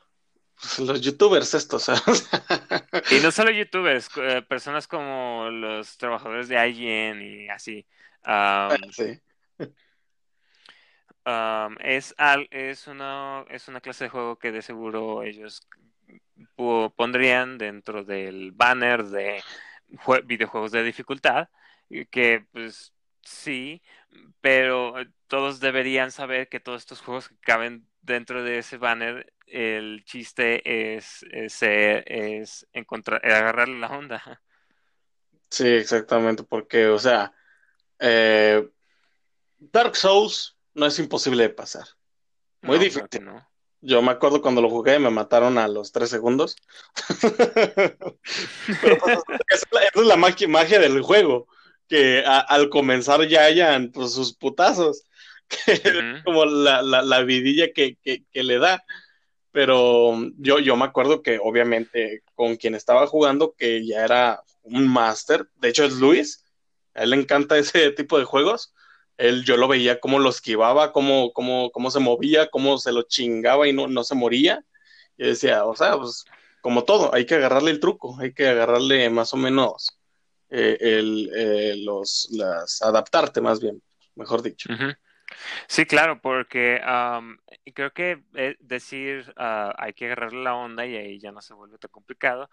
[0.78, 1.88] los youtubers estos.
[3.10, 7.86] y no solo youtubers, eh, personas como los trabajadores de IGN y así.
[8.24, 9.20] Um, sí.
[11.26, 15.66] um, es, al, es, una, es una clase de juego que de seguro ellos
[16.96, 19.42] pondrían dentro del banner de
[20.24, 21.48] videojuegos de dificultad,
[22.10, 22.92] que pues
[23.22, 23.82] sí,
[24.40, 24.94] pero
[25.26, 30.96] todos deberían saber que todos estos juegos que caben dentro de ese banner el chiste
[30.96, 34.40] es, es, es encontrar, agarrarle la onda.
[35.50, 37.32] Sí, exactamente, porque, o sea,
[37.98, 38.68] eh,
[39.58, 41.84] Dark Souls no es imposible de pasar.
[42.62, 43.08] Muy no, difícil.
[43.08, 43.52] Claro no.
[43.84, 46.56] Yo me acuerdo cuando lo jugué me mataron a los tres segundos.
[47.20, 51.48] Pero pues, esa, es la magia, magia, del juego,
[51.88, 55.04] que a, al comenzar ya hayan pues, sus putazos,
[55.66, 56.24] uh -huh.
[56.24, 58.82] como la, la, la vidilla que, que, que le da
[59.52, 64.88] pero yo, yo me acuerdo que obviamente con quien estaba jugando, que ya era un
[64.88, 66.44] máster, de hecho es Luis,
[66.94, 68.74] a él le encanta ese tipo de juegos,
[69.18, 73.02] él yo lo veía cómo lo esquivaba, cómo, cómo, cómo se movía, cómo se lo
[73.02, 74.64] chingaba y no, no se moría,
[75.18, 76.24] y decía, o sea, pues
[76.62, 79.98] como todo, hay que agarrarle el truco, hay que agarrarle más o menos
[80.48, 83.82] eh, el, eh, los, las, adaptarte más bien,
[84.14, 84.72] mejor dicho.
[84.72, 84.96] Uh -huh.
[85.66, 87.36] Sí, claro, porque um,
[87.74, 91.54] creo que eh, decir uh, hay que agarrarle la onda y ahí ya no se
[91.54, 92.50] vuelve tan complicado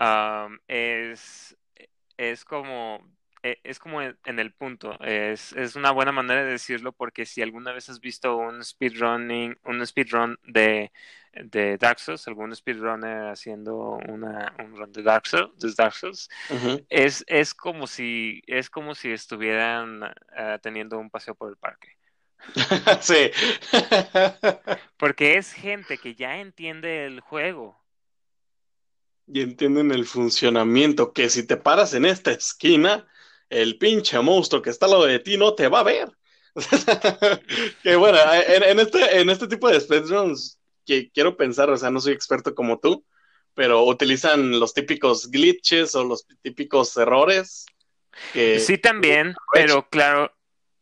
[0.00, 1.56] um, es,
[2.16, 3.02] es como
[3.42, 7.72] es como en, el punto, es, es una buena manera de decirlo porque si alguna
[7.72, 10.92] vez has visto un speedrunning, un speedrun de,
[11.32, 16.28] de Dark Souls, algún speedrunner haciendo una, un run de Dark Souls, de Dark Souls
[16.50, 16.86] uh -huh.
[16.88, 21.96] es, es como si es como si estuvieran uh, teniendo un paseo por el parque.
[23.00, 23.30] sí.
[24.96, 27.78] Porque es gente que ya entiende el juego.
[29.26, 33.06] Y entienden el funcionamiento, que si te paras en esta esquina,
[33.50, 36.08] el pinche monstruo que está al lado de ti no te va a ver.
[37.82, 41.90] que bueno, en, en, este, en este tipo de speedruns, que quiero pensar, o sea,
[41.90, 43.04] no soy experto como tú,
[43.54, 47.66] pero utilizan los típicos glitches o los típicos errores
[48.32, 50.32] sí, también, pero claro,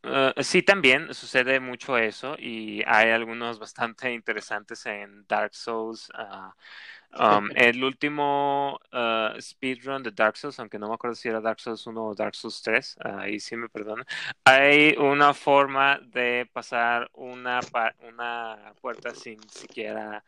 [0.07, 6.09] uh, sí, también sucede mucho eso y hay algunos bastante interesantes en Dark Souls.
[6.09, 11.41] Uh, um, el último uh, speedrun de Dark Souls, aunque no me acuerdo si era
[11.41, 14.05] Dark Souls 1 o Dark Souls 3, ahí sí me perdona,
[14.43, 17.59] hay una forma de pasar una,
[18.01, 20.23] una puerta sin siquiera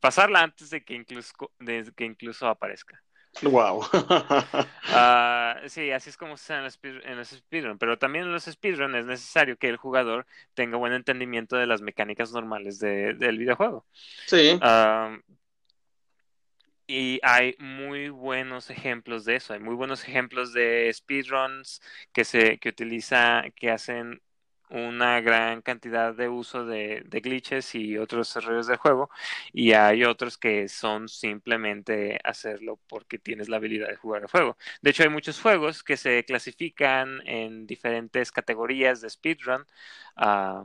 [0.00, 3.02] pasarla antes de que incluso, de que incluso aparezca.
[3.40, 3.82] Wow.
[4.94, 7.78] Ah, sí, así es como se hace en los, speedrun.
[7.78, 11.80] Pero también en los speedrun es necesario que el jugador tenga buen entendimiento de las
[11.80, 13.86] mecánicas normales del videojuego.
[14.26, 14.58] Sí.
[16.86, 19.54] y hay muy buenos ejemplos de eso.
[19.54, 21.80] Hay muy buenos ejemplos de speedruns
[22.12, 24.20] que se que utiliza, que hacen
[24.72, 29.10] una gran cantidad de uso de, glitches y otros errores del juego
[29.52, 34.56] y hay otros que son simplemente hacerlo porque tienes la habilidad de jugar el juego.
[34.80, 39.66] De hecho hay muchos juegos que se clasifican en diferentes categorías de speedrun.
[40.16, 40.64] Uh,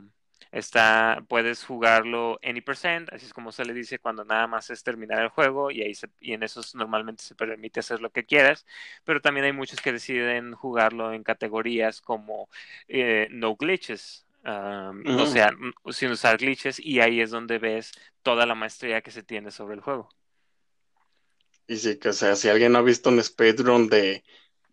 [0.52, 4.82] Está, puedes jugarlo any percent, así es como se le dice cuando nada más es
[4.82, 8.66] terminar el juego y ahí y en esos normalmente se permite hacer lo que quieras,
[9.04, 12.48] pero también hay muchos que deciden jugarlo en categorías como
[12.88, 15.50] eh, no glitches, o sea,
[15.90, 17.92] sin usar glitches y ahí es donde ves
[18.22, 20.08] toda la maestría que se tiene sobre el juego.
[21.66, 24.24] Y sí, que o sea, si alguien ha visto un speedrun de,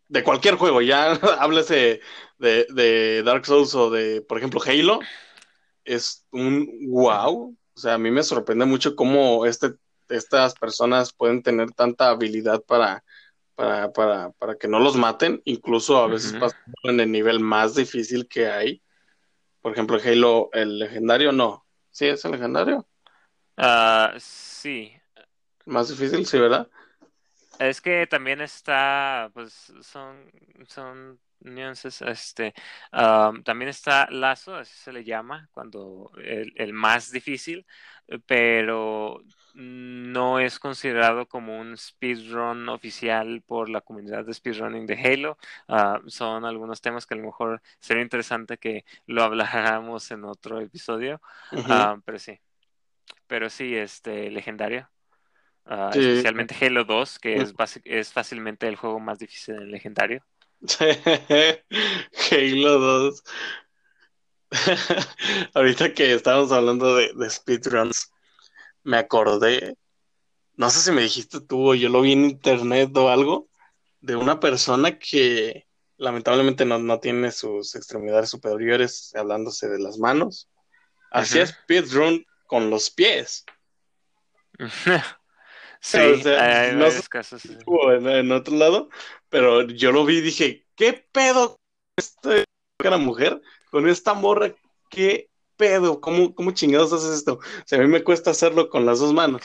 [0.07, 2.01] de cualquier juego, ya háblese
[2.39, 4.99] de, de Dark Souls o de, por ejemplo, Halo,
[5.85, 7.55] es un wow.
[7.75, 9.75] O sea, a mí me sorprende mucho cómo este,
[10.09, 13.03] estas personas pueden tener tanta habilidad para,
[13.55, 16.35] para, para, para que no los maten, incluso a veces
[16.83, 18.81] en el nivel más difícil que hay.
[19.61, 21.65] Por ejemplo, Halo, el legendario, no.
[21.91, 22.87] ¿Sí es el legendario?
[23.57, 24.93] Ah, sí.
[25.65, 26.67] Más difícil, sí, ¿verdad?
[27.57, 30.29] Es que también está, pues son,
[30.67, 32.53] son nuances, este,
[32.91, 37.65] también está Lazo, así se le llama, cuando el, más difícil,
[38.07, 39.21] eh, pero
[39.53, 45.37] no es considerado como un speedrun oficial por la comunidad de speedrunning de Halo.
[45.67, 50.59] Ah, son algunos temas que a lo mejor sería interesante que lo habláramos en otro
[50.59, 51.21] episodio,
[51.69, 52.39] ah, pero sí.
[53.27, 54.89] Pero sí, este, legendario.
[55.65, 57.53] Especialmente Halo 2, que es,
[57.85, 60.23] es fácilmente el juego más difícil en legendario.
[62.31, 63.23] Halo 2.
[65.53, 68.11] Ahorita que estábamos hablando de, speedruns,
[68.83, 69.75] me acordé,
[70.55, 73.49] no sé si me dijiste tú o yo lo vi en internet o algo,
[74.01, 80.49] de una persona que lamentablemente no, tiene sus extremidades superiores, hablándose de las manos.
[81.11, 83.45] Hacía speedrun con los pies.
[85.85, 87.43] Sí, hay no casos.
[87.45, 88.89] En, otro lado,
[89.35, 91.59] pero yo lo vi y dije, ¿qué pedo
[91.97, 92.45] esta
[92.77, 94.55] cara mujer con esta morra?
[94.89, 95.99] ¿Qué pedo?
[95.99, 97.33] ¿Cómo, ¿Cómo chingados haces esto?
[97.33, 99.41] O sea, a mí me cuesta hacerlo con las dos manos.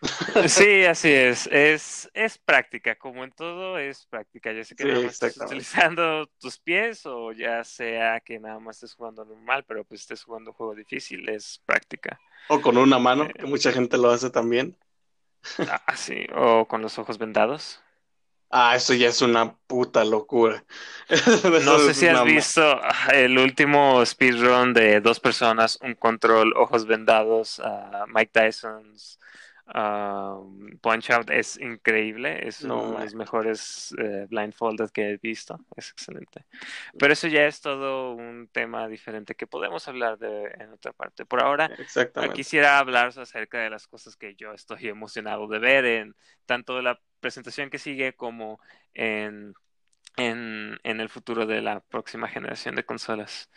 [0.48, 1.46] Sí, así es.
[1.48, 4.50] Es, es práctica, como en todo es práctica.
[4.50, 8.76] Ya sé que nada más estás utilizando tus pies o ya sea que nada más
[8.76, 12.18] estés jugando normal, pero pues estés jugando un juego difícil, es práctica.
[12.48, 14.74] O con una mano, que eh, mucha gente lo hace también.
[15.58, 17.83] Ah, sí, o con los ojos vendados.
[18.56, 20.64] Ah, eso ya es una puta locura.
[21.64, 26.86] no sé si has visto ah, el último speedrun de dos personas, un control, ojos
[26.86, 29.18] vendados, uh, Mike Tyson's
[29.66, 35.58] Um, Punch Out es increíble, es uno de los mejores eh, blindfolded que he visto,
[35.74, 36.44] es excelente.
[36.98, 41.24] Pero eso ya es todo un tema diferente que podemos hablar de en otra parte.
[41.24, 41.70] Por ahora,
[42.34, 47.00] quisiera hablar acerca de las cosas que yo estoy emocionado de ver en tanto la
[47.20, 48.60] presentación que sigue como
[48.92, 49.54] en,
[50.18, 53.50] en, el futuro de la próxima generación de consolas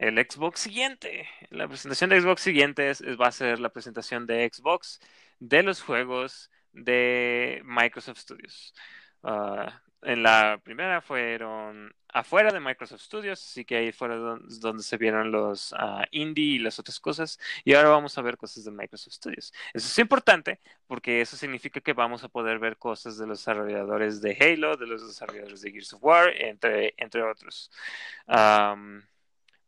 [0.00, 1.28] el Xbox siguiente.
[1.50, 5.00] La presentación de Xbox siguiente es, va a ser la presentación de Xbox
[5.40, 8.74] de los juegos de Microsoft Studios.
[9.22, 14.96] Ah, en la primera fueron afuera de Microsoft Studios, así que ahí fueron donde, se
[14.96, 17.38] vieron los uh, indie y las otras cosas.
[17.64, 19.52] Y ahora vamos a ver cosas de Microsoft Studios.
[19.74, 24.22] Eso es importante porque eso significa que vamos a poder ver cosas de los desarrolladores
[24.22, 27.70] de Halo, de los desarrolladores de Gears of War, entre, entre otros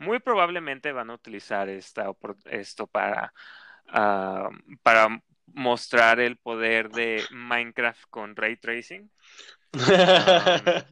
[0.02, 2.12] muy probablemente van a utilizar esta,
[2.46, 3.32] esto para,
[3.88, 4.50] ah,
[4.82, 9.10] para mostrar el poder de Minecraft con ray tracing.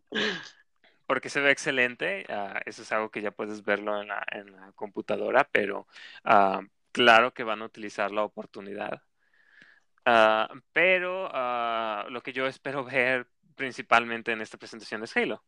[1.06, 2.24] porque se ve excelente.
[2.28, 5.86] Ah, eso es algo que ya puedes verlo en la, en la computadora, pero
[6.24, 6.60] ah,
[6.92, 9.02] claro que van a utilizar la oportunidad.
[10.72, 11.28] pero
[12.10, 13.26] lo que yo espero ver
[13.60, 15.44] principalmente en esta presentación es Halo.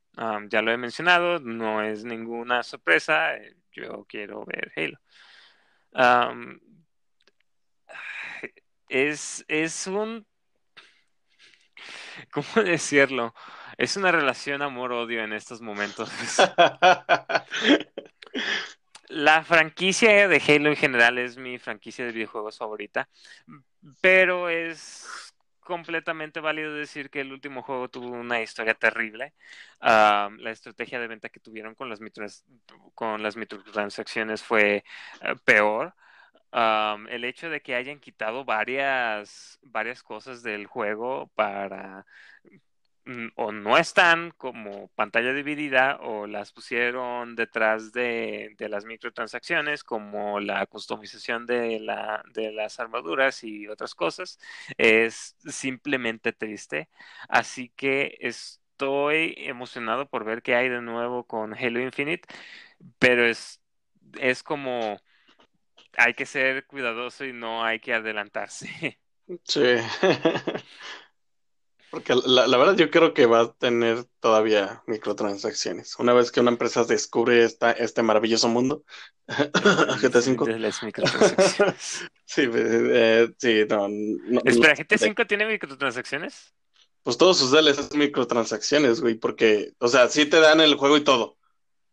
[0.50, 4.98] ya lo he mencionado, no es ninguna sorpresa, eh, yo quiero ver Halo.
[8.90, 10.26] es, es un...
[12.30, 13.34] ¿Cómo decirlo?
[13.78, 16.10] Es una relación amor-odio en estos momentos.
[19.08, 23.08] La franquicia de Halo en general es mi franquicia de videojuegos favorita,
[24.02, 25.31] pero es
[25.62, 29.34] completamente válido decir que el último juego tuvo una historia terrible.
[29.80, 32.00] la estrategia de venta que tuvieron con las,
[32.94, 34.84] con las microtransacciones fue
[35.22, 35.94] eh, peor.
[37.08, 42.06] el hecho de que hayan quitado varias, varias cosas del juego para
[43.36, 50.66] o no están como pantalla dividida o las pusieron detrás de, las microtransacciones como la
[50.66, 54.38] customización de, la, de las armaduras y otras cosas
[54.78, 56.88] es simplemente triste.
[57.28, 62.28] Así que estoy emocionado por ver qué hay de nuevo con Halo Infinite
[62.98, 63.60] pero es,
[64.18, 65.00] es como
[65.96, 68.98] hay que ser cuidadoso y no hay que adelantarse.
[69.44, 69.60] Sí
[71.92, 75.98] Porque la, verdad yo creo que va a tener todavía microtransacciones.
[75.98, 78.82] Una vez que una empresa descubre esta, este maravilloso mundo,
[79.28, 80.70] GTA V.
[82.24, 83.88] sí, eh, sí, no.
[84.42, 86.54] Espera, ¿GTA V tiene microtransacciones?
[87.02, 90.96] Pues todos sus DLCs son microtransacciones, güey, porque, o sea, sí te dan el juego
[90.96, 91.36] y todo,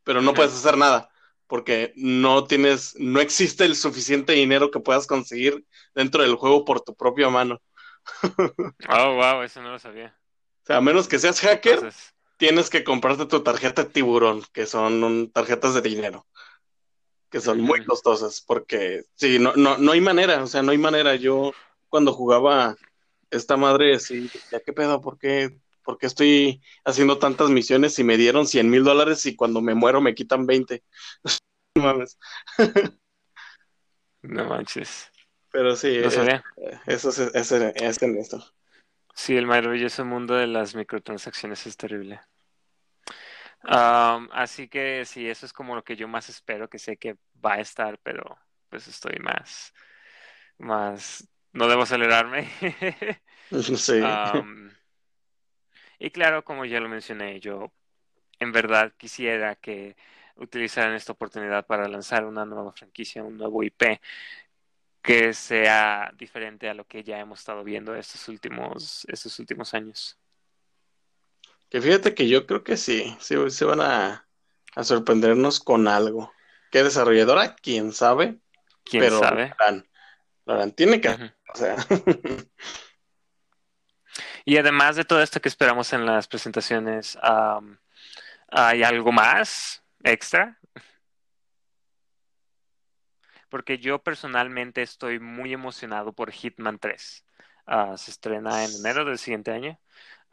[0.05, 1.09] pero no puedes hacer nada,
[1.45, 6.79] porque no tienes, no existe el suficiente dinero que puedas conseguir dentro del juego por
[6.79, 7.61] tu propia mano.
[8.89, 10.15] Oh, wow, eso no lo sabía.
[10.63, 11.91] O sea, a menos que seas hacker,
[12.37, 16.25] tienes que comprarte tu tarjeta de tiburón, que son tarjetas de dinero,
[17.29, 20.77] que son muy costosas, porque sí, no, no, no hay manera, o sea, no hay
[20.77, 21.15] manera.
[21.15, 21.53] Yo
[21.89, 22.75] cuando jugaba
[23.29, 28.03] esta madre, sí, ya qué pedo, ¿por qué, ¿por qué estoy haciendo tantas misiones y
[28.03, 30.83] me dieron 100 mil dólares y cuando me muero me quitan 20?
[31.75, 32.17] no mames.
[34.21, 35.11] no manches.
[35.51, 36.23] Pero sí, eso
[36.85, 38.43] es, es, es, en esto.
[39.15, 42.21] Sí, el maravilloso mundo de las microtransacciones es terrible.
[43.63, 47.53] así que sí, eso es como lo que yo más espero, que sé que va
[47.53, 48.37] a estar, pero
[48.69, 49.73] pues estoy más,
[50.59, 52.47] más, no debo acelerarme.
[53.51, 54.01] sí.
[55.97, 57.71] y claro, como ya lo mencioné, yo
[58.39, 59.95] en verdad quisiera que
[60.35, 63.99] utilizaran esta oportunidad para lanzar una nueva franquicia, un nuevo IP,
[65.01, 70.17] que sea diferente a lo que ya hemos estado viendo estos últimos, estos últimos años.
[71.69, 74.27] Que fíjate que yo creo que sí, sí se van a,
[74.81, 76.33] sorprendernos con algo.
[76.71, 77.55] ¿Qué desarrolladora?
[77.55, 78.39] ¿Quién sabe?
[78.83, 79.53] ¿Quién pero sabe?
[80.45, 81.09] Lo Tiene que...
[81.09, 81.75] O sea.
[84.45, 87.17] y además de todo esto que esperamos en las presentaciones,
[88.49, 90.58] ¿hay algo más extra?
[93.49, 97.25] Porque yo personalmente estoy muy emocionado por Hitman 3.
[97.65, 99.79] Ah, se estrena en enero del siguiente año.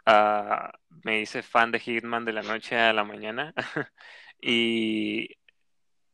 [0.06, 0.72] Ah,
[1.04, 3.54] me hice fan de Hitman de la noche a la mañana
[4.40, 5.30] y,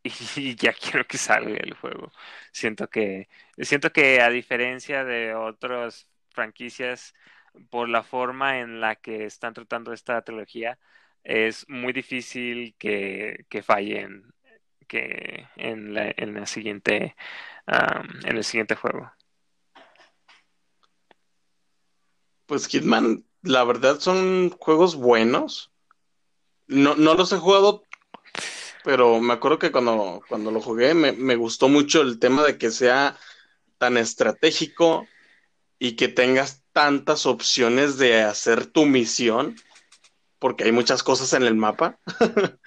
[0.37, 2.13] y, ya quiero que salga el juego.
[2.53, 3.29] Siento que,
[3.59, 7.15] siento que a diferencia de otras franquicias,
[7.71, 10.79] por la forma en la que están tratando esta trilogía,
[11.25, 14.32] es muy difícil que, que fallen
[14.93, 17.17] que en la, en la siguiente
[17.67, 19.11] en el siguiente juego.
[22.45, 25.71] Pues Hitman, la verdad son juegos buenos.
[26.67, 27.85] No, no los he jugado,
[28.85, 32.59] pero me acuerdo que cuando, cuando lo jugué me, me gustó mucho el tema de
[32.59, 33.17] que sea
[33.79, 35.07] tan estratégico
[35.79, 39.57] y que tengas tantas opciones de hacer tu misión,
[40.39, 41.99] porque hay muchas cosas en el mapa.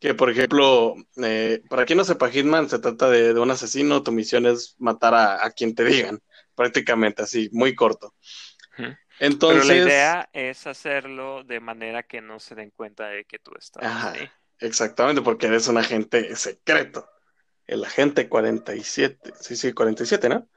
[0.00, 4.12] Que, por ejemplo, eh, para quien no sepa, Hitman se trata de, un asesino, tu
[4.12, 6.22] misión es matar a, quien te digan,
[6.54, 8.14] prácticamente así, muy corto.
[9.18, 13.38] Entonces, Pero la idea es hacerlo de manera que no se den cuenta de que
[13.38, 14.26] tú estás ahí.
[14.58, 17.06] Exactamente, porque eres un agente secreto.
[17.66, 20.48] El agente 47, sí, sí, 47, ¿no?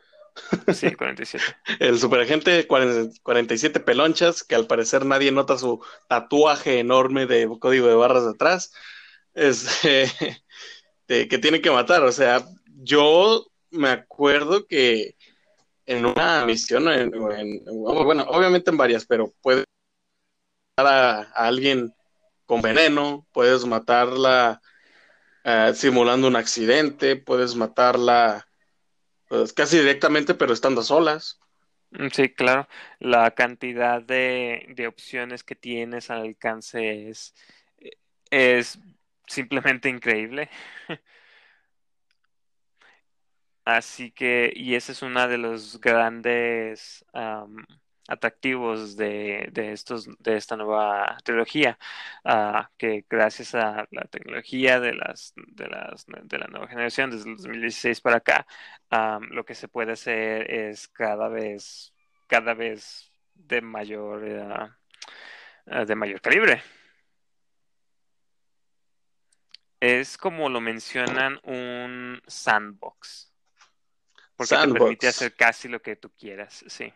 [0.73, 1.43] Sí, 47.
[1.79, 7.95] el superagente 47 pelonchas, que al parecer nadie nota su tatuaje enorme de código de
[7.95, 8.71] barras detrás
[9.33, 10.05] este,
[11.07, 12.03] que tiene que matar.
[12.03, 12.45] O sea,
[12.83, 15.15] yo me acuerdo que
[15.85, 19.65] en una misión, bueno, obviamente en varias, pero puedes
[20.77, 21.93] matar a, alguien
[22.45, 24.61] con veneno, puedes matarla
[25.43, 28.47] eh, simulando un accidente, puedes matarla
[29.27, 31.39] pues, casi directamente, pero estando solas.
[31.91, 32.67] Mm, Sí, claro.
[32.99, 37.33] La cantidad de, de opciones que tienes al alcance es,
[38.31, 38.79] es
[39.27, 40.49] simplemente increíble.
[43.65, 47.05] Así que, y ese es uno de los grandes
[48.07, 51.77] atractivos de, de estos, de esta nueva trilogía,
[52.25, 57.29] ah, que gracias a la tecnología de las, de las, de la nueva generación, desde
[57.29, 58.45] el 2016 para acá,
[59.31, 61.93] lo que se puede hacer es cada vez,
[62.27, 64.69] cada vez de mayor, eh,
[65.67, 66.61] eh, de mayor calibre.
[69.83, 73.33] Es como lo mencionan un sandbox.
[74.37, 76.93] Porque te permite hacer casi lo que tú quieras, sí.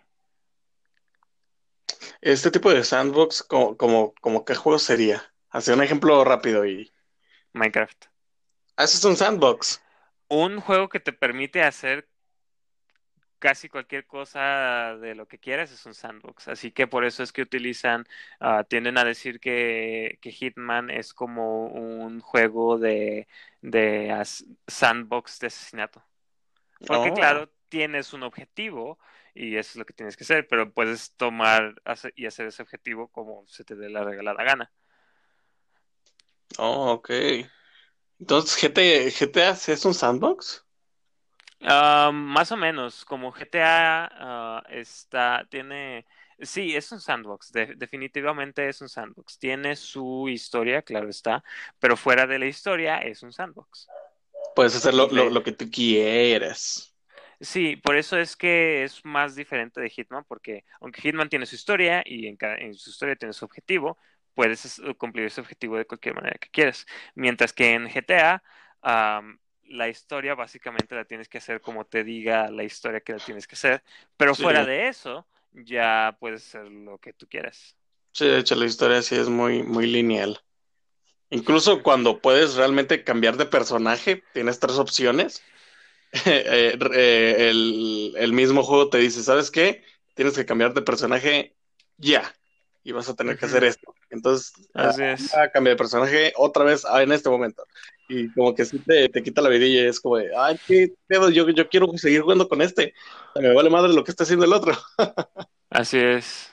[2.22, 5.34] Este tipo de sandbox, como, como, como qué juego sería?
[5.50, 6.90] Hacer un ejemplo rápido y.
[7.52, 8.06] Minecraft.
[8.78, 9.82] Ah, eso es un sandbox.
[10.30, 12.08] Un juego que te permite hacer
[13.40, 16.48] casi cualquier cosa de lo que quieras es un sandbox.
[16.50, 18.06] Así que por eso es que utilizan,
[18.40, 23.28] ah, tienden a decir que, que Hitman es como un juego de,
[23.62, 24.24] de
[24.68, 26.04] sandbox de asesinato.
[26.86, 29.00] Porque Oh, claro, tienes un objetivo
[29.34, 32.64] y eso es lo que tienes que hacer, pero puedes tomar hacer- y hacer ese
[32.64, 34.72] objetivo como se te dé la regalada gana.
[36.60, 37.10] oh, ok.
[38.20, 40.67] Entonces, GT, GTA sí es un sandbox.
[41.62, 44.06] Ah, más o menos, como GTA
[44.60, 46.06] ah, está, tiene,
[46.40, 49.40] sí, es un sandbox, de- definitivamente es un sandbox.
[49.40, 51.44] Tiene su historia, claro está,
[51.80, 53.92] pero fuera de la historia es un sandbox.
[54.56, 56.94] Puedes hacer lo, lo, que tú quieras.
[57.40, 61.56] sí, por eso es que es más diferente de Hitman, porque aunque Hitman tiene su
[61.56, 63.98] historia y en, cada- en su historia tiene su objetivo,
[64.34, 66.86] puedes es- cumplir ese objetivo de cualquier manera que quieras.
[67.16, 68.44] Mientras que en GTA,
[69.70, 73.48] la historia básicamente la tienes que hacer como te diga la historia que la tienes
[73.48, 73.84] que hacer,
[74.18, 77.78] pero Sí, fuera de eso, ya puedes hacer lo que tú quieras.
[78.14, 80.40] sí, de hecho la historia sí es muy, muy lineal.
[81.32, 85.44] Incluso cuando puedes realmente cambiar de personaje, tienes tres opciones.
[86.26, 89.84] Eh, eh, el, el mismo juego te dice, ¿sabes qué?
[90.16, 91.56] Tienes que cambiar de personaje
[91.98, 92.34] ya.
[92.84, 93.96] Y vas a tener que hacer esto.
[94.10, 95.44] Entonces, ah, Así es.
[95.44, 97.66] ah, cambia de personaje otra vez ah, en este momento.
[98.10, 100.94] Y como que sí te, te quita la vidilla y es como de, ay, qué
[101.08, 102.94] pedo, yo, yo quiero seguir jugando con este.
[103.36, 104.74] Me vale madre lo que está haciendo el otro.
[105.70, 106.52] Así es.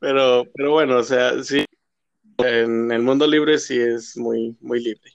[0.00, 1.64] Pero, pero bueno, o sea, sí,
[2.38, 5.12] en el mundo libre sí es muy, muy libre.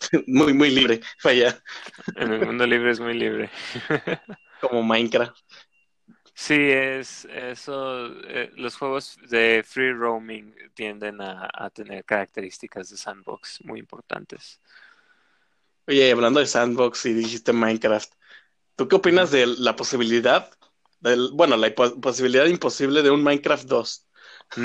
[0.26, 1.00] Muy, muy libre.
[1.24, 1.62] Vaya,
[2.16, 3.50] En el mundo libre es muy libre.
[4.60, 5.36] como Minecraft.
[6.34, 8.06] Sí, es eso.
[8.28, 14.60] eh, los juegos de free roaming tienden a, a tener características de sandbox muy importantes.
[15.86, 18.12] Oye, hablando de sandbox y dijiste Minecraft,
[18.76, 20.50] ¿tú qué opinas de la posibilidad,
[21.00, 24.08] del, bueno, la posibilidad imposible de un Minecraft 2?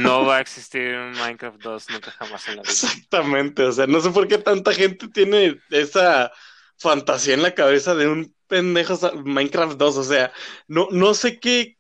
[0.06, 2.84] No va a existir un Minecraft 2 nunca jamás en la vida.
[2.84, 6.32] Exactamente, o sea, no sé por qué tanta gente tiene esa
[6.78, 10.32] fantasía en la cabeza de un pendejo Minecraft 2, o sea,
[10.68, 11.78] no, no sé qué,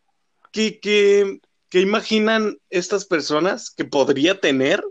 [0.51, 1.39] qué, qué,
[1.69, 4.83] qué imaginan estas personas que podría tener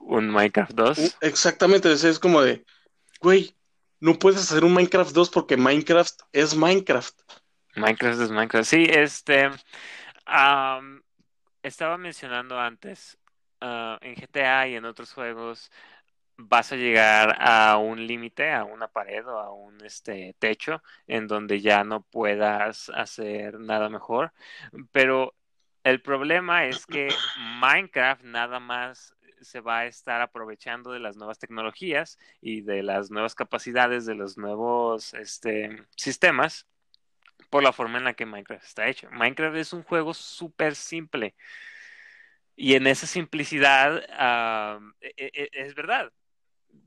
[0.00, 1.18] ¿Un Minecraft u- 2?
[1.20, 2.64] exactamente, o sea, es como de,
[3.22, 3.55] güey,
[4.00, 7.14] no puedes hacer un Minecraft 2 porque Minecraft es Minecraft.
[7.76, 8.68] Minecraft es Minecraft.
[8.68, 9.50] Sí, este.
[11.62, 13.18] estaba mencionando antes.
[13.60, 15.70] ah, en GTA y en otros juegos
[16.38, 21.26] vas a llegar a un límite, a una pared o a un este, techo en
[21.26, 24.32] donde ya no puedas hacer nada mejor.
[24.92, 25.34] Pero
[25.84, 27.08] el problema es que
[27.60, 33.10] Minecraft nada más se va a estar aprovechando de las nuevas tecnologías y de las
[33.10, 36.66] nuevas capacidades de los nuevos este, sistemas
[37.50, 39.08] por la forma en la que Minecraft está hecho.
[39.10, 41.34] Minecraft es un juego súper simple
[42.56, 44.02] y en esa simplicidad
[44.80, 46.10] uh, es verdad,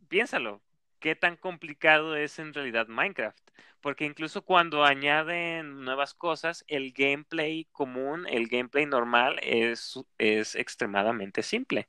[0.08, 0.64] piénsalo,
[1.00, 3.40] ¿qué tan complicado es en realidad Minecraft?
[3.80, 11.44] Porque incluso cuando añaden nuevas cosas, el gameplay común, el gameplay normal es, es extremadamente
[11.44, 11.88] simple.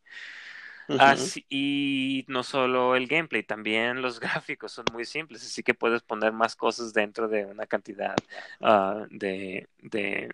[1.49, 6.33] Y no solo el gameplay, también los gráficos son muy simples, así que puedes poner
[6.33, 8.23] más cosas dentro de una cantidad
[8.61, 10.31] uh, de, de,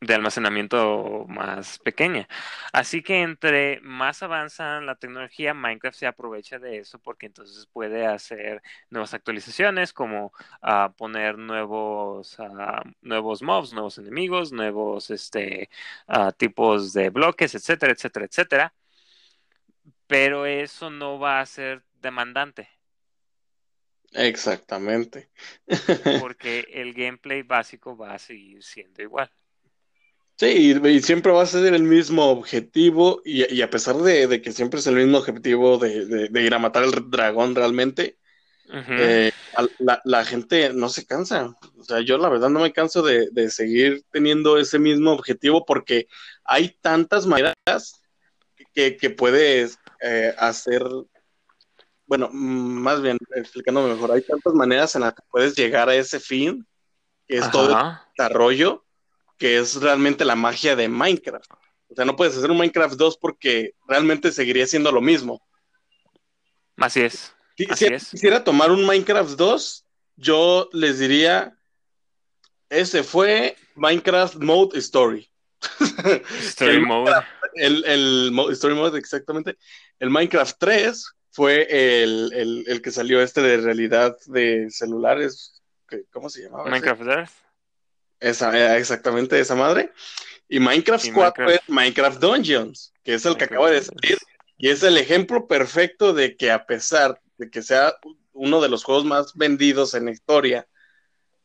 [0.00, 2.28] de almacenamiento más pequeña.
[2.72, 8.06] Así que entre más avanza la tecnología, Minecraft se aprovecha de eso porque entonces puede
[8.06, 10.32] hacer nuevas actualizaciones como
[10.62, 15.70] uh, poner nuevos, uh, nuevos mobs, nuevos enemigos, nuevos este,
[16.36, 18.74] tipos de bloques, etcétera, etcétera, etcétera.
[20.14, 22.68] Pero eso no va a ser demandante.
[24.12, 25.28] Exactamente.
[26.20, 29.28] porque el gameplay básico va a seguir siendo igual.
[30.36, 34.78] Sí, y, siempre va a ser el mismo objetivo, y, a pesar de, que siempre
[34.78, 38.16] es el mismo objetivo de, ir a matar al dragón realmente,
[38.72, 39.32] eh,
[40.04, 41.56] la, gente no se cansa.
[41.76, 46.06] O sea, yo la verdad no me canso de, seguir teniendo ese mismo objetivo porque
[46.44, 48.00] hay tantas maneras
[48.74, 50.82] que, puedes eh, hacer,
[52.06, 56.20] bueno, más bien explicándome mejor, hay tantas maneras en las que puedes llegar a ese
[56.20, 56.66] fin,
[57.26, 58.84] que es todo el desarrollo
[59.38, 61.50] que es realmente la magia de Minecraft.
[61.88, 65.46] O sea, no puedes hacer un Minecraft 2 porque realmente seguiría siendo lo mismo.
[66.76, 67.34] Así es.
[67.56, 69.86] Si, quisiera tomar un Minecraft 2,
[70.16, 71.56] yo les diría,
[72.68, 75.28] ese fue Minecraft Mode Story.
[76.40, 77.12] Story Mode.
[77.54, 79.56] El, el, Story Mode, exactamente.
[79.98, 81.66] El Minecraft 3 fue
[82.02, 85.62] el, el, que salió este de realidad de celulares.
[86.12, 86.64] ¿Cómo se llamaba?
[86.64, 87.30] Minecraft Earth.
[88.20, 89.92] Esa, eh, exactamente esa madre.
[90.48, 94.18] Y Minecraft 4 es Minecraft Dungeons, que es el que acaba de salir.
[94.56, 97.94] Y es el ejemplo perfecto de que a pesar de que sea
[98.32, 100.66] uno de los juegos más vendidos en la historia,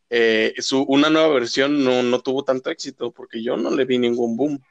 [0.10, 3.98] eh, su, una nueva versión no, no, tuvo tanto éxito porque yo no le vi
[3.98, 4.64] ningún boom.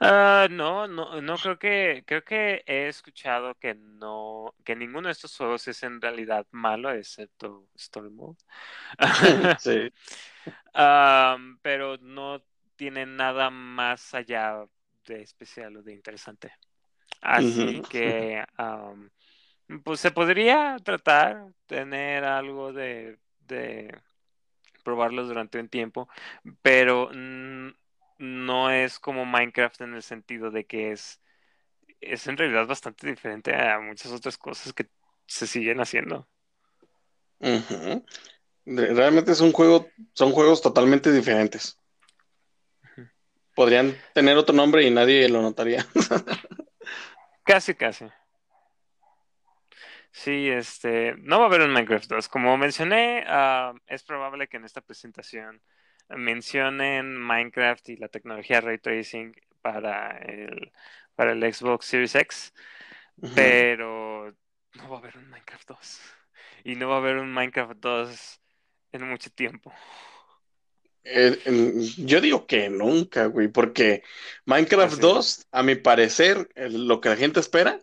[0.00, 5.12] Ah, no, no, no creo que, creo que he escuchado que no, que ninguno de
[5.12, 8.38] estos juegos es en realidad malo, excepto Story Mode.
[9.60, 9.92] sí.
[11.62, 12.42] pero no
[12.76, 14.64] tiene nada más allá
[15.06, 16.52] de especial o de interesante.
[17.20, 18.44] Así que,
[19.84, 23.96] pues se podría tratar, tener algo de, de
[24.82, 26.08] probarlos durante un tiempo,
[26.60, 27.10] pero
[28.22, 31.20] no es como Minecraft en el sentido de que es,
[32.00, 34.88] es en realidad bastante diferente a muchas otras cosas que
[35.26, 36.28] se siguen haciendo.
[38.64, 41.76] Realmente es un juego, son juegos totalmente diferentes.
[43.56, 45.84] Podrían tener otro nombre y nadie lo notaría.
[47.44, 48.06] casi, casi.
[50.12, 52.28] Sí, este, no va a haber un Minecraft 2.
[52.28, 55.60] Como mencioné, ah, es probable que en esta presentación
[56.08, 60.72] mencionen Minecraft y la tecnología Ray Tracing para el,
[61.14, 62.52] para el Xbox Series X,
[63.34, 64.34] pero
[64.74, 66.00] no va a haber un Minecraft 2.
[66.64, 68.40] Y no va a haber un Minecraft 2
[68.92, 69.72] en mucho tiempo.
[71.04, 71.40] Eh,
[71.98, 74.02] yo digo que nunca, güey, porque
[74.44, 77.80] Minecraft 2, a mi parecer, lo que la gente espera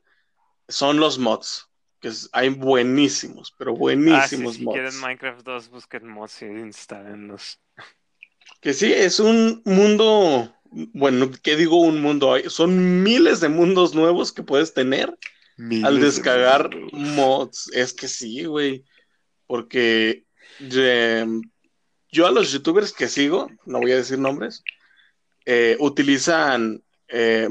[0.68, 1.68] son los mods.
[2.00, 7.60] Que hay buenísimos, pero buenísimos ah, si quieren Minecraft 2, busquen mods y instálenlos.
[8.62, 12.36] Que sí, es un mundo, bueno, ¿qué digo un mundo?
[12.50, 15.18] Son miles de mundos nuevos que puedes tener
[15.84, 17.70] al descargar mods.
[17.74, 18.86] Es que sí, güey,
[19.48, 20.26] porque
[20.60, 24.64] yo a los youtubers que sigo, no voy a decir nombres,
[25.46, 27.48] eh, utilizan, eh,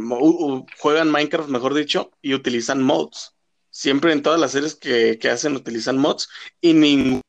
[0.79, 3.35] juegan Minecraft, mejor dicho, y utilizan mods.
[3.71, 6.29] Siempre en todas las series que, que hacen utilizan mods
[6.61, 7.21] y ningún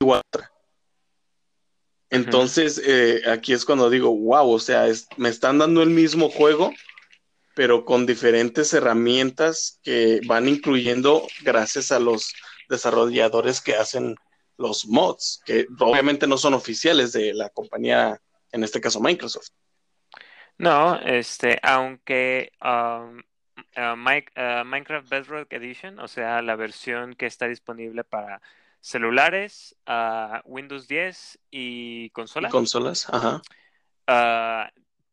[0.00, 0.50] otra.
[2.10, 4.86] Entonces, eh, aquí es cuando digo, wow, o sea,
[5.16, 6.72] me están dando el mismo juego,
[7.54, 12.32] pero con diferentes herramientas que van incluyendo gracias a los
[12.68, 14.14] desarrolladores que hacen
[14.56, 18.20] los mods, que obviamente no son oficiales de la compañía,
[18.52, 19.48] en este caso Microsoft.
[20.58, 23.18] No, este, aunque um,
[23.76, 28.42] uh, uh, Minecraft Bedrock Edition, o sea, la versión que está disponible para
[28.88, 32.50] celulares, uh, Windows 10 y consolas.
[32.50, 33.42] consolas, ajá.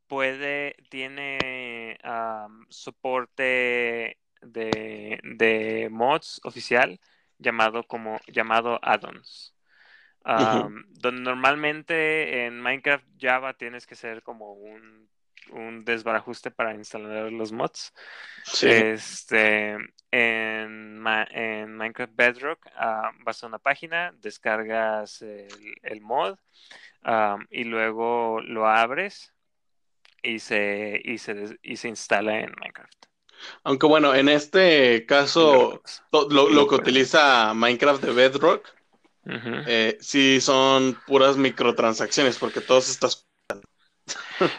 [0.07, 6.99] puede, tiene um, soporte de, de mods oficial
[7.37, 9.53] llamado como llamado addons.
[10.23, 15.09] Donde normalmente en Minecraft Java tienes que ser como un,
[15.51, 17.93] un desbarajuste para instalar los mods.
[18.61, 19.71] Este,
[20.11, 22.65] en, en, Minecraft Bedrock
[23.23, 26.37] vas a una página, descargas el, mod
[27.49, 29.33] y luego lo abres
[30.21, 33.05] y se, y se, y se instala en Minecraft.
[33.63, 35.81] Aunque bueno, en este caso,
[36.11, 38.75] lo, que utiliza Minecraft de Bedrock,
[39.25, 43.24] eh, sí son puras microtransacciones, porque todas estas...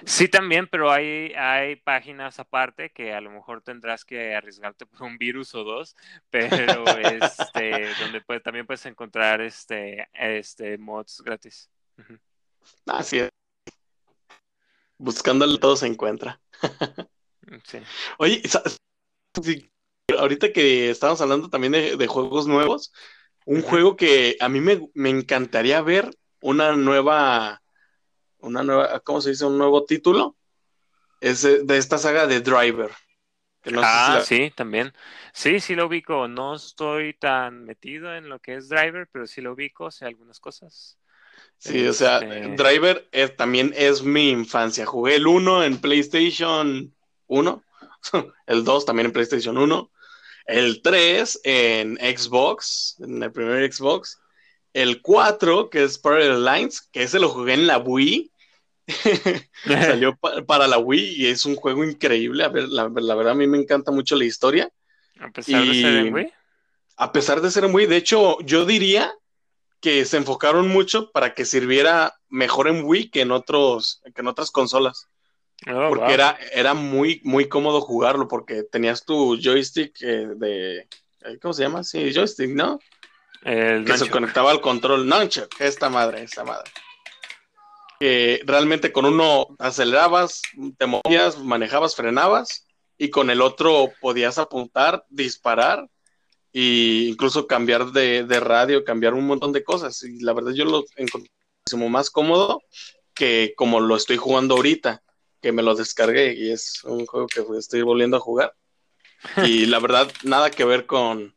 [0.05, 5.03] Sí, también, pero hay, hay páginas aparte que a lo mejor tendrás que arriesgarte por
[5.03, 5.95] un virus o dos,
[6.31, 11.71] pero este, donde también puedes encontrar este, este mods gratis.
[12.87, 13.31] Así es.
[14.99, 16.41] Buscándole todo se encuentra.
[17.63, 17.79] Sí.
[18.19, 18.43] Oye,
[20.19, 22.93] ahorita que estamos hablando también de, juegos nuevos,
[23.45, 26.11] un juego que a mí me, me, encantaría ver
[26.41, 27.63] una nueva,
[28.39, 29.45] una nueva, ¿cómo se dice?
[29.45, 30.37] Un nuevo título.
[31.21, 32.91] Es de esta saga de Driver.
[33.77, 34.93] ah, sí, también.
[35.33, 36.29] Sí, sí lo ubico.
[36.29, 40.41] No estoy tan metido en lo que es Driver, pero sí lo ubico, sé algunas
[40.41, 40.99] cosas.
[41.59, 44.85] Sí, o sea, este Driver también es mi infancia.
[44.85, 46.95] Jugué el 1 en PlayStation
[47.27, 47.65] 1,
[48.47, 49.91] el 2 también en PlayStation 1,
[50.47, 54.21] el 3 en Xbox, en el primer Xbox,
[54.77, 58.31] el 4 que es Parallel Lines, que ese lo jugué en la Wii.
[59.65, 62.45] Salió para la Wii y es un juego increíble.
[62.45, 64.71] A ver, la, verdad a mí me encanta mucho la historia.
[65.19, 66.33] A pesar de ser en Wii.
[66.99, 69.15] A pesar de ser en Wii, de hecho, yo diría
[69.81, 74.29] que se enfocaron mucho para que sirviera mejor en Wii que en otros, que en
[74.29, 75.09] otras consolas.
[75.67, 80.81] Oh, porque era, era muy, muy cómodo jugarlo, porque tenías tu joystick eh, de.
[80.81, 81.83] Eh, ¿Cómo se llama?
[81.83, 82.79] Sí, joystick, ¿no?
[83.47, 85.09] Que se conectaba al control.
[85.09, 86.71] Nunchuck, esta madre, esta madre.
[88.01, 90.43] Que realmente con uno acelerabas,
[90.77, 92.67] te movías, manejabas, frenabas,
[92.99, 95.89] y con el otro podías apuntar, disparar
[96.53, 100.03] y incluso cambiar de, radio, cambiar un montón de cosas.
[100.03, 101.31] Y la verdad yo lo encontré
[101.89, 102.63] más cómodo
[103.15, 105.03] que como lo estoy jugando ahorita,
[105.41, 108.55] que me lo descargué y es un juego que estoy volviendo a jugar.
[109.47, 111.36] Y la verdad, nada que ver con,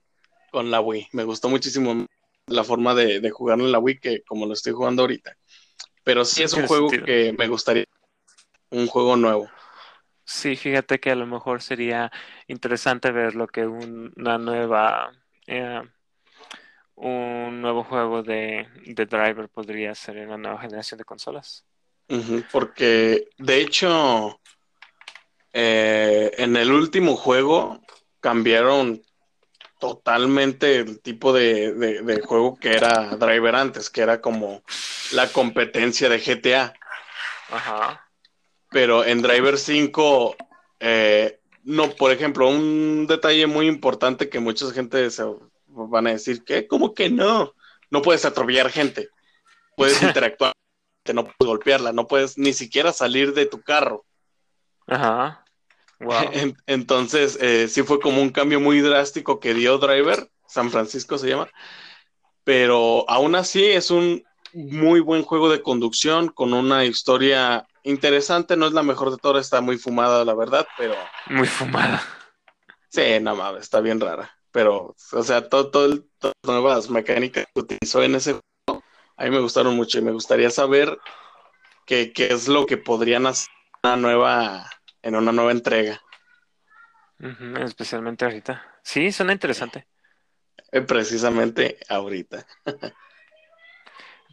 [0.54, 1.10] la Wii.
[1.14, 2.06] Me gustó muchísimo
[2.48, 5.36] la forma de, de jugarlo en la Wii que como lo estoy jugando ahorita.
[6.04, 7.86] Pero sí es un juego que me gustaría,
[8.72, 9.50] un juego nuevo.
[10.24, 12.12] Sí, fíjate que a lo mejor sería
[12.48, 15.12] interesante ver lo que una nueva,
[15.48, 15.82] eh,
[16.96, 21.66] un nuevo juego de, Driver podría ser en la nueva generación de consolas.
[22.52, 24.40] porque, de hecho,
[25.54, 27.82] eh, en el último juego
[28.20, 29.02] cambiaron
[29.80, 34.61] totalmente el tipo de, de, juego que era Driver antes, que era como
[35.14, 36.73] la competencia de GTA.
[37.49, 38.06] Ajá
[38.69, 40.35] pero en Driver 5,
[40.80, 45.23] eh, no, por ejemplo, un detalle muy importante que mucha gente se
[45.68, 47.53] van a decir que, ¿cómo que no?
[47.89, 49.10] No puedes atropellar gente,
[49.76, 50.53] puedes interactuar,
[51.14, 54.06] no puedes golpearla, no puedes ni siquiera salir de tu carro.
[54.85, 55.43] Ajá.
[56.00, 56.32] Wow.
[56.68, 61.30] Entonces, eh, sí fue como un cambio muy drástico que dio Driver, San Francisco se
[61.30, 61.50] llama,
[62.44, 64.24] pero aún así es un
[64.54, 69.46] muy buen juego de conducción con una historia interesante, no es la mejor de todas,
[69.46, 70.96] está muy fumada, la verdad, pero.
[71.28, 72.04] Muy fumada.
[72.90, 74.36] Sí, no mames, está bien rara.
[74.52, 78.34] Pero, o sea, todo, todo todas las nuevas mecánicas que utilizó en ese
[78.66, 78.84] juego,
[79.16, 80.98] a mí me gustaron mucho y me gustaría saber
[81.86, 83.50] qué, qué es lo que podrían hacer
[83.84, 84.70] una nueva,
[85.02, 86.02] en una nueva entrega.
[87.66, 88.80] especialmente ahorita.
[88.82, 89.88] Sí, suena interesante.
[90.72, 92.46] Eh, precisamente ahorita.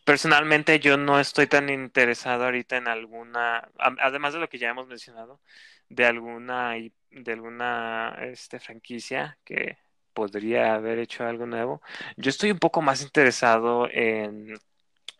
[0.05, 4.87] Personalmente yo no estoy tan interesado ahorita en alguna, además de lo que ya hemos
[4.87, 5.41] mencionado,
[5.89, 6.75] de alguna
[7.11, 9.79] de alguna este, franquicia que
[10.13, 11.83] podría haber hecho algo nuevo.
[12.17, 14.57] Yo estoy un poco más interesado en,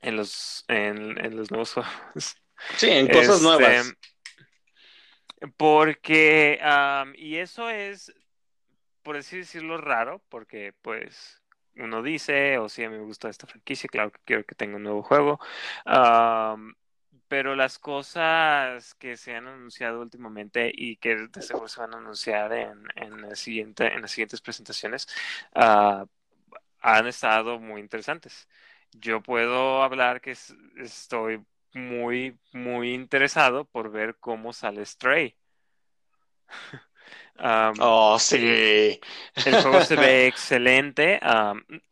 [0.03, 2.37] en los en, los nuevos juegos.
[2.77, 3.93] Sí, en cosas nuevas.
[5.57, 6.59] Porque,
[7.17, 8.13] y eso es,
[9.03, 11.43] por así decirlo, raro, porque pues
[11.77, 14.77] uno dice, o si a mí me gusta esta franquicia, claro que quiero que tenga
[14.77, 15.39] un nuevo juego.
[17.29, 21.99] pero las cosas que se han anunciado últimamente y que de seguro se van a
[21.99, 25.09] anunciar en, en, el siguiente, en las siguientes presentaciones
[25.55, 26.07] ah,
[26.81, 28.49] han estado muy interesantes.
[28.93, 30.37] Yo puedo hablar que
[30.77, 31.45] estoy
[31.77, 35.37] muy, muy interesado por ver cómo sale Stray.
[37.81, 39.01] oh, sí.
[39.45, 41.21] El juego se ve excelente.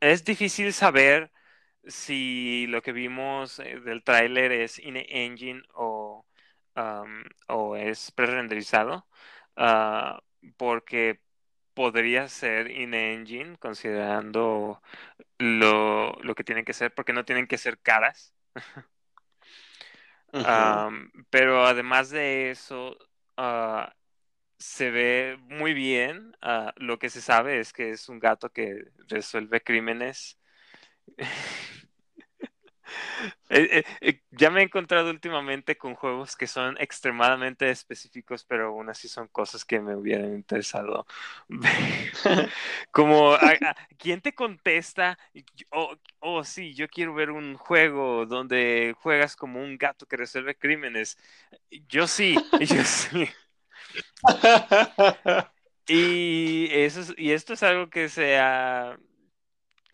[0.01, 1.31] es difícil saber
[1.86, 6.24] si lo que vimos eh, del tráiler es in-engine o,
[7.48, 9.06] o es pre-renderizado,
[9.56, 10.23] ah,
[10.56, 11.20] porque
[11.74, 14.81] podría ser in-engine considerando
[15.39, 18.35] lo, lo, que tienen que ser, porque no tienen que ser caras.
[21.31, 22.97] pero además de eso,
[23.39, 23.86] uh,
[24.59, 26.36] se ve muy bien.
[26.43, 30.39] Ah, lo que se sabe es que es un gato que resuelve crímenes.
[33.51, 38.69] Eh, eh, eh, ya me he encontrado últimamente con juegos que son extremadamente específicos, pero
[38.69, 41.06] aún así son cosas que me hubieran interesado.
[42.90, 43.36] Como,
[43.98, 45.19] ¿quién te contesta?
[45.70, 50.56] Oh, oh, sí, yo quiero ver un juego donde juegas como un gato que resuelve
[50.56, 51.19] crímenes.
[51.89, 53.28] Yo sí, yo sí.
[55.86, 58.98] Y, eso es- y esto es algo que sea...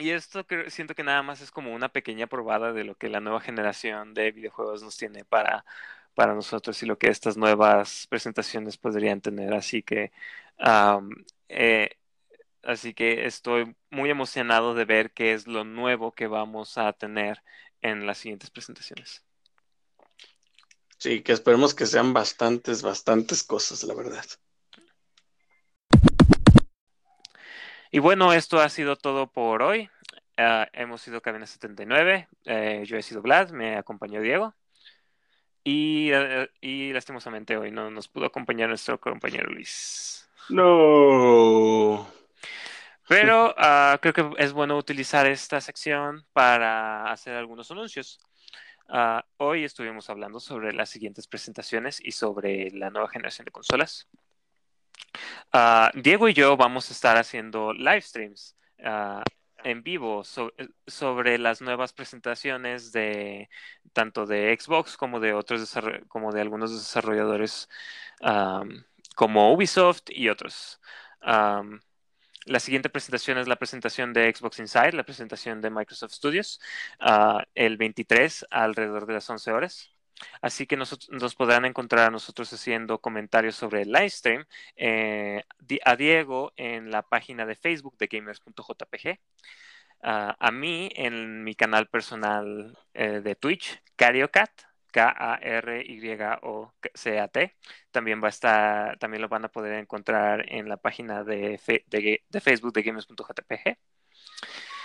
[0.01, 3.11] Y esto creo- siento que nada más es como una pequeña probada de lo que
[3.11, 5.65] la nueva generación de videojuegos nos tiene para,
[6.15, 9.55] para nosotros y lo que estas nuevas presentaciones podrían tener.
[9.55, 10.13] Así que,
[11.49, 11.91] eh,
[12.63, 17.43] así que estoy muy emocionado de ver qué es lo nuevo que vamos a tener
[17.83, 19.25] en las siguientes presentaciones.
[20.99, 24.25] Sí, que esperemos que sean bastantes, bastantes cosas, la verdad.
[27.93, 29.91] Y bueno, esto ha sido todo por hoy.
[30.39, 32.29] Uh, hemos sido Cabina 79.
[32.45, 34.55] Eh, yo he sido Vlad, me acompañó Diego.
[35.65, 40.31] Y, uh, y, lastimosamente hoy no nos pudo acompañar nuestro compañero Luis.
[40.49, 42.07] No.
[43.09, 48.21] Pero uh, creo que es bueno utilizar esta sección para hacer algunos anuncios.
[48.89, 54.09] Uh, hoy estuvimos hablando sobre las siguientes presentaciones y sobre la nueva generación de consolas.
[55.53, 59.23] Uh, Diego y yo vamos a estar haciendo live streams uh,
[59.65, 60.53] en vivo so
[60.87, 63.49] sobre las nuevas presentaciones de
[63.93, 65.75] tanto de Xbox como de otros
[66.09, 67.69] como de algunos desarrolladores
[69.15, 70.81] como Ubisoft y otros.
[72.47, 76.61] La siguiente presentación es la presentación de Xbox Inside, la presentación de Microsoft Studios,
[77.01, 79.93] uh, el 23 alrededor de las 11 horas.
[80.43, 80.97] Así que nos,
[81.37, 84.45] podrán encontrar a nosotros haciendo comentarios sobre el live stream
[84.77, 85.43] eh,
[85.85, 89.19] a Diego en la página de Facebook de gamers.jpg.
[90.03, 94.51] A mí en mi canal personal eh, de Twitch, Cariocat,
[94.91, 95.97] K-A-R-Y-O-C-A-T.
[97.91, 102.41] También va a estar, también lo van a poder encontrar en la página de, de,
[102.41, 103.79] Facebook de gamers.jpg.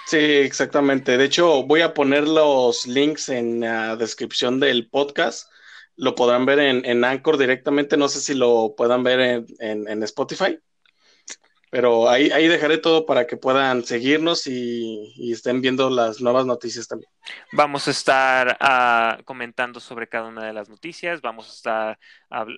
[0.07, 1.17] Sí, exactamente.
[1.17, 5.49] De hecho, voy a poner los links en la descripción del podcast.
[5.95, 7.97] Lo podrán ver en, en Anchor directamente.
[7.97, 10.59] No sé si lo puedan ver en, en, en Spotify.
[11.75, 16.87] Pero ahí, ahí, dejaré todo para que puedan seguirnos y, estén viendo las nuevas noticias
[16.87, 17.11] también.
[17.51, 21.99] Vamos a estar uh, comentando sobre cada una de las noticias, vamos a estar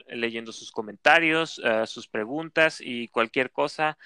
[0.10, 3.98] leyendo sus comentarios, uh, sus preguntas y cualquier cosa,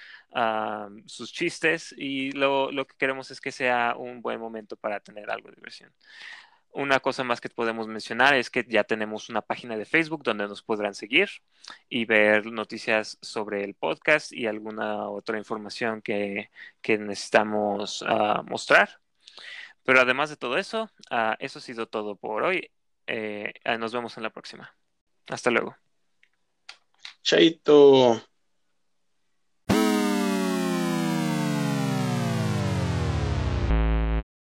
[1.07, 5.29] sus chistes y lo, lo que queremos es que sea un buen momento para tener
[5.29, 5.91] algo de diversión.
[6.73, 10.47] Una cosa más que podemos mencionar es que ya tenemos una página de Facebook donde
[10.47, 11.29] nos podrán seguir
[11.89, 16.49] y ver noticias sobre el podcast y alguna otra información que,
[16.81, 19.01] que necesitamos uh, mostrar.
[19.83, 22.71] Pero además de todo eso, uh, eso ha sido todo por hoy.
[23.07, 24.73] Eh, nos vemos en la próxima.
[25.27, 25.75] Hasta luego.
[27.21, 28.21] Chaito.